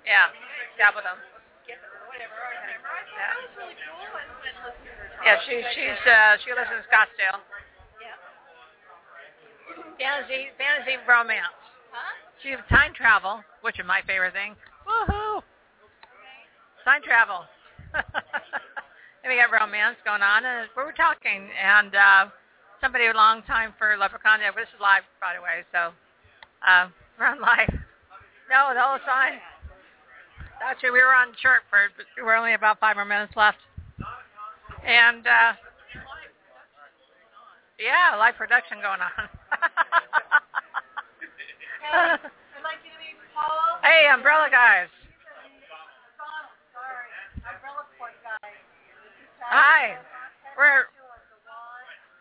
[0.01, 0.33] Yeah,
[0.73, 1.21] stab with them.
[5.21, 7.37] Yeah, she, she's, uh, she lives in Scottsdale.
[10.01, 11.53] Fantasy, fantasy romance.
[12.41, 14.55] She's time travel, which is my favorite thing.
[14.89, 15.45] Woohoo!
[16.83, 17.45] Time travel.
[17.93, 22.25] and we got romance going on, and we were talking, and uh,
[22.83, 24.43] somebody a long time for LepreCon.
[24.59, 25.95] This is live, by the way, so
[26.67, 27.71] uh, we're on live.
[28.51, 29.39] No, the whole time.
[30.59, 33.59] Actually, we were on short for, but we were only about five more minutes left.
[34.85, 35.53] And, uh,
[37.79, 39.11] yeah, live production going on.
[43.83, 44.91] hey, umbrella guys.
[49.39, 49.95] Hi.
[50.57, 50.83] We're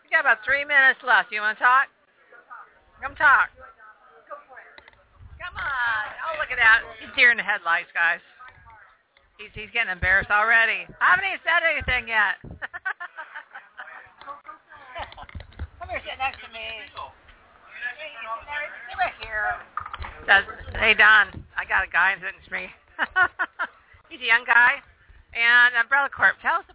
[0.03, 1.29] we got about three minutes left.
[1.29, 1.93] You want to talk?
[2.97, 3.53] Come talk.
[5.37, 6.05] Come on.
[6.25, 6.81] Oh, look at that.
[6.97, 8.17] He's deer in the headlights, guys.
[9.37, 10.89] He's he's getting embarrassed already.
[10.97, 12.41] I haven't even said anything yet.
[15.77, 16.65] Come here, sit next to me.
[18.97, 19.61] Right here.
[20.25, 20.49] Says,
[20.81, 22.73] hey Don, I got a guy sitting to me.
[24.09, 24.81] He's a young guy,
[25.37, 26.41] and Umbrella Corp.
[26.41, 26.72] Tell us.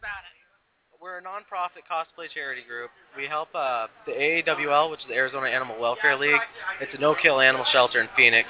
[1.01, 2.91] We're a nonprofit cosplay charity group.
[3.17, 6.41] We help uh, the AAWL, which is the Arizona Animal Welfare League.
[6.81, 8.49] It's a no-kill animal shelter in Phoenix.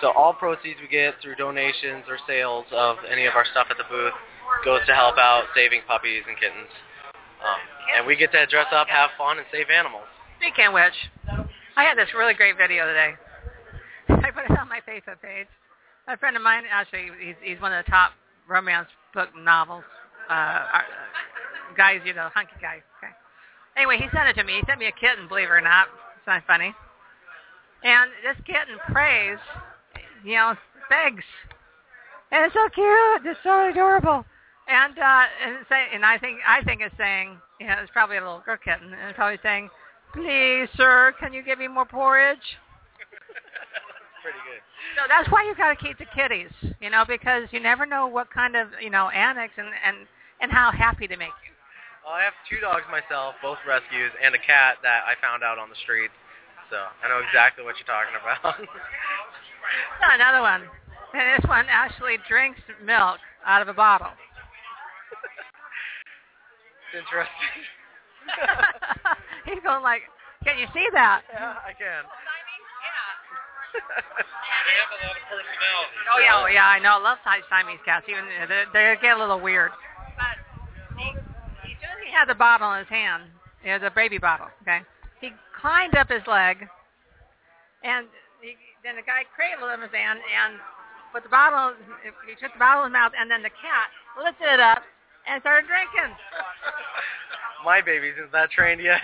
[0.00, 3.76] So all proceeds we get through donations or sales of any of our stuff at
[3.76, 4.12] the booth
[4.64, 6.70] goes to help out saving puppies and kittens.
[7.14, 7.60] Um,
[7.98, 10.06] and we get to dress up, have fun, and save animals.
[10.40, 10.98] Speaking of which,
[11.76, 13.14] I had this really great video today.
[14.08, 15.46] I put it on my Facebook page.
[16.08, 18.12] A friend of mine, actually, he's, he's one of the top
[18.48, 19.84] romance book novels
[20.30, 20.82] uh,
[21.76, 22.82] guys, you know, hunky guy.
[22.98, 23.12] Okay.
[23.76, 24.54] Anyway, he sent it to me.
[24.60, 25.88] He sent me a kitten, believe it or not.
[26.16, 26.74] It's not funny.
[27.84, 29.38] And this kitten prays,
[30.24, 30.54] you know,
[30.88, 31.24] begs.
[32.32, 33.26] And it's so cute.
[33.26, 34.24] It's so adorable.
[34.68, 38.16] And uh, and, say, and I think I think it's saying, you know, it's probably
[38.16, 39.70] a little girl kitten, and it's probably saying,
[40.12, 42.42] "Please, sir, can you give me more porridge?"
[44.22, 44.62] Pretty good.
[44.96, 48.08] So that's why you got to keep the kitties, you know, because you never know
[48.08, 50.08] what kind of, you know, annex and and
[50.40, 51.45] and how happy they make you.
[52.06, 55.58] Well, I have two dogs myself, both rescues, and a cat that I found out
[55.58, 56.14] on the street.
[56.70, 58.62] So I know exactly what you're talking about.
[59.98, 60.62] So another one,
[61.10, 64.14] and this one actually drinks milk out of a bottle.
[66.86, 67.50] it's interesting.
[69.50, 70.06] He's going like,
[70.46, 71.26] can you see that?
[71.34, 72.06] Yeah, I can.
[73.74, 75.98] They have a lot of personality.
[76.14, 77.02] Oh yeah, oh yeah, I know.
[77.02, 78.06] I love Siamese cats.
[78.08, 79.74] Even they they get a little weird.
[80.14, 80.38] But
[80.94, 83.28] he, as soon as he had the bottle in his hand,
[83.64, 84.48] it was a baby bottle.
[84.62, 84.80] Okay,
[85.20, 86.64] he climbed up his leg,
[87.84, 88.08] and
[88.40, 90.56] he, then the guy cradled him in his hand and
[91.12, 91.76] put the bottle.
[92.24, 94.80] He took the bottle in his mouth, and then the cat lifted it up
[95.28, 96.16] and started drinking.
[97.64, 99.02] My baby isn't that trained yet.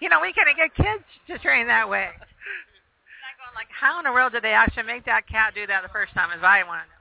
[0.00, 2.08] You know, we couldn't get kids to train that way.
[2.08, 5.82] I'm going like, how in the world did they actually make that cat do that
[5.82, 6.30] the first time?
[6.32, 6.96] Is what I want to know.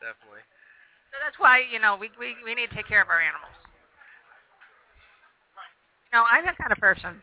[0.00, 0.44] Definitely.
[1.10, 3.54] So that's why you know we we we need to take care of our animals.
[6.12, 7.22] No, I'm the kind of person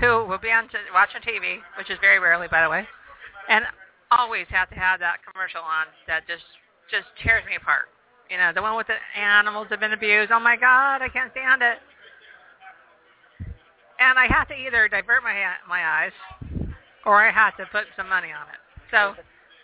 [0.00, 2.86] who will be on t- watching TV, which is very rarely, by the way,
[3.48, 3.64] and
[4.10, 6.44] always have to have that commercial on that just
[6.90, 7.90] just tears me apart.
[8.30, 10.30] You know, the one with the animals have been abused.
[10.30, 11.78] Oh my God, I can't stand it.
[13.98, 15.34] And I have to either divert my
[15.68, 16.12] my eyes,
[17.04, 18.60] or I have to put some money on it.
[18.90, 19.14] So,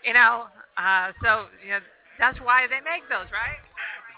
[0.05, 0.47] you know,
[0.78, 1.81] uh, so you know,
[2.18, 3.60] that's why they make those, right?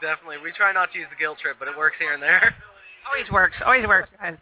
[0.03, 0.39] Definitely.
[0.43, 2.55] We try not to use the guilt trip, but it works here and there.
[3.07, 3.57] Always works.
[3.65, 4.37] Always works, guys.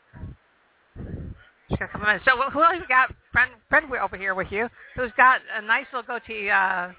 [1.69, 2.25] Just got a couple minutes.
[2.25, 3.13] So who else you got?
[3.33, 6.51] Friend, friend over here with you, who's got a nice little goatee.
[6.51, 6.93] Uh,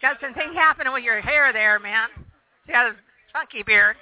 [0.00, 2.08] got some thing happening with your hair there, man.
[2.66, 2.94] You got a
[3.32, 3.96] funky beard.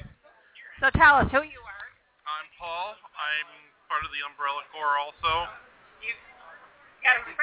[0.80, 1.84] So tell us who you are.
[2.24, 2.94] I'm Paul.
[3.14, 3.48] I'm
[3.88, 5.50] part of the Umbrella Corps also.
[5.50, 6.33] Got a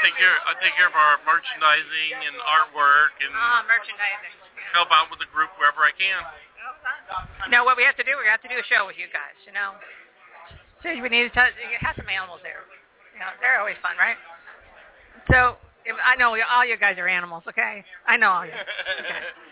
[0.02, 0.34] Take care.
[0.50, 4.34] I take care of our merchandising and artwork and Ah, merchandising.
[4.74, 6.22] help out with the group wherever I can.
[7.46, 8.18] You know what we have to do?
[8.18, 9.38] We have to do a show with you guys.
[9.46, 9.78] You know,
[10.82, 11.54] so we need to touch,
[11.86, 12.66] have some animals there.
[13.14, 14.18] You know, they're always fun, right?
[15.30, 17.44] So if, I know all you guys are animals.
[17.46, 18.54] Okay, I know all you.
[18.58, 19.22] Okay.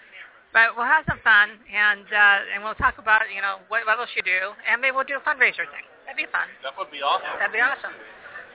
[0.49, 4.01] But we'll have some fun, and uh, and we'll talk about you know what, what
[4.01, 5.85] else you do, and maybe we'll do a fundraiser thing.
[6.09, 6.49] That'd be fun.
[6.65, 7.37] That would be awesome.
[7.37, 7.93] That'd be awesome.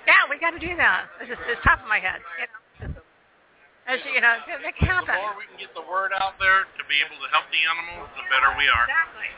[0.07, 1.09] Yeah, we got to do that.
[1.21, 2.21] It's just it's top of my head.
[2.41, 2.47] You
[2.89, 3.01] know,
[3.89, 5.13] As, you know, it it can happen.
[5.13, 7.61] The more we can get the word out there to be able to help the
[7.69, 8.85] animals, the better we are.
[8.89, 9.29] Exactly.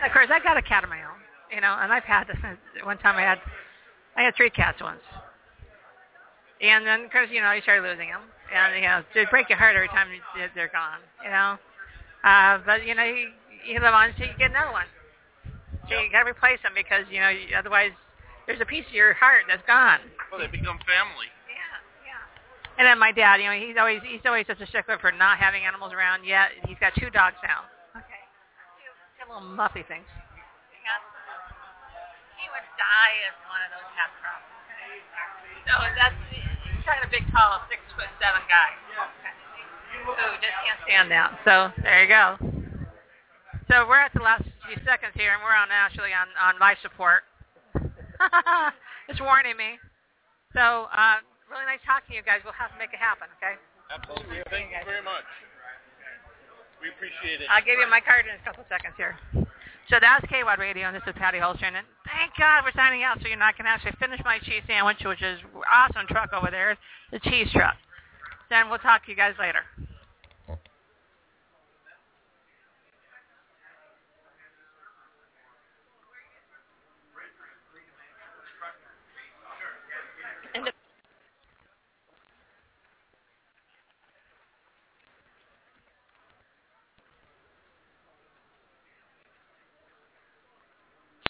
[0.00, 1.20] And of course, I got a cat of my own,
[1.52, 2.36] you know, and I've had this.
[2.84, 3.40] one time I had
[4.16, 5.04] I had three cats once,
[6.60, 9.48] and then of course, you know, you start losing them, and you know, they break
[9.48, 10.08] your heart every time
[10.54, 11.58] they're gone, you know.
[12.24, 13.28] Uh, but you know, you,
[13.66, 14.88] you live on until you get another one.
[15.88, 17.92] So you got to replace them because you know, you, otherwise,
[18.46, 20.00] there's a piece of your heart that's gone.
[20.30, 21.30] Well, they become family.
[21.48, 22.76] Yeah, yeah.
[22.76, 25.38] And then my dad, you know, he's always he's always such a stickler for not
[25.38, 26.24] having animals around.
[26.24, 27.64] Yet he's got two dogs now.
[27.96, 28.22] Okay.
[28.80, 30.06] Two, two little muffy things.
[32.36, 34.52] He would die if one of those had problems.
[35.64, 38.76] So that's he's kind of a big, tall, six foot seven guy.
[40.04, 40.12] Who
[40.44, 41.40] just can't stand that.
[41.48, 42.36] So there you go.
[43.72, 46.76] So we're at the last few seconds here, and we're on actually on on life
[46.84, 47.24] support.
[49.08, 49.76] it's warning me.
[50.54, 51.20] So uh,
[51.50, 52.40] really nice talking to you guys.
[52.44, 53.28] We'll have to make it happen.
[53.38, 53.58] Okay.
[53.90, 54.40] Absolutely.
[54.50, 55.26] Thank you very much.
[56.80, 57.48] We appreciate it.
[57.48, 59.16] I'll give you my card in a couple seconds here.
[59.88, 61.76] So that's KWAD Radio, and this is Patty Holstrom.
[61.76, 64.64] And thank God we're signing out so you know I can actually finish my cheese
[64.66, 66.76] sandwich, which is awesome truck over there,
[67.12, 67.76] the cheese truck.
[68.48, 69.60] Then we'll talk to you guys later.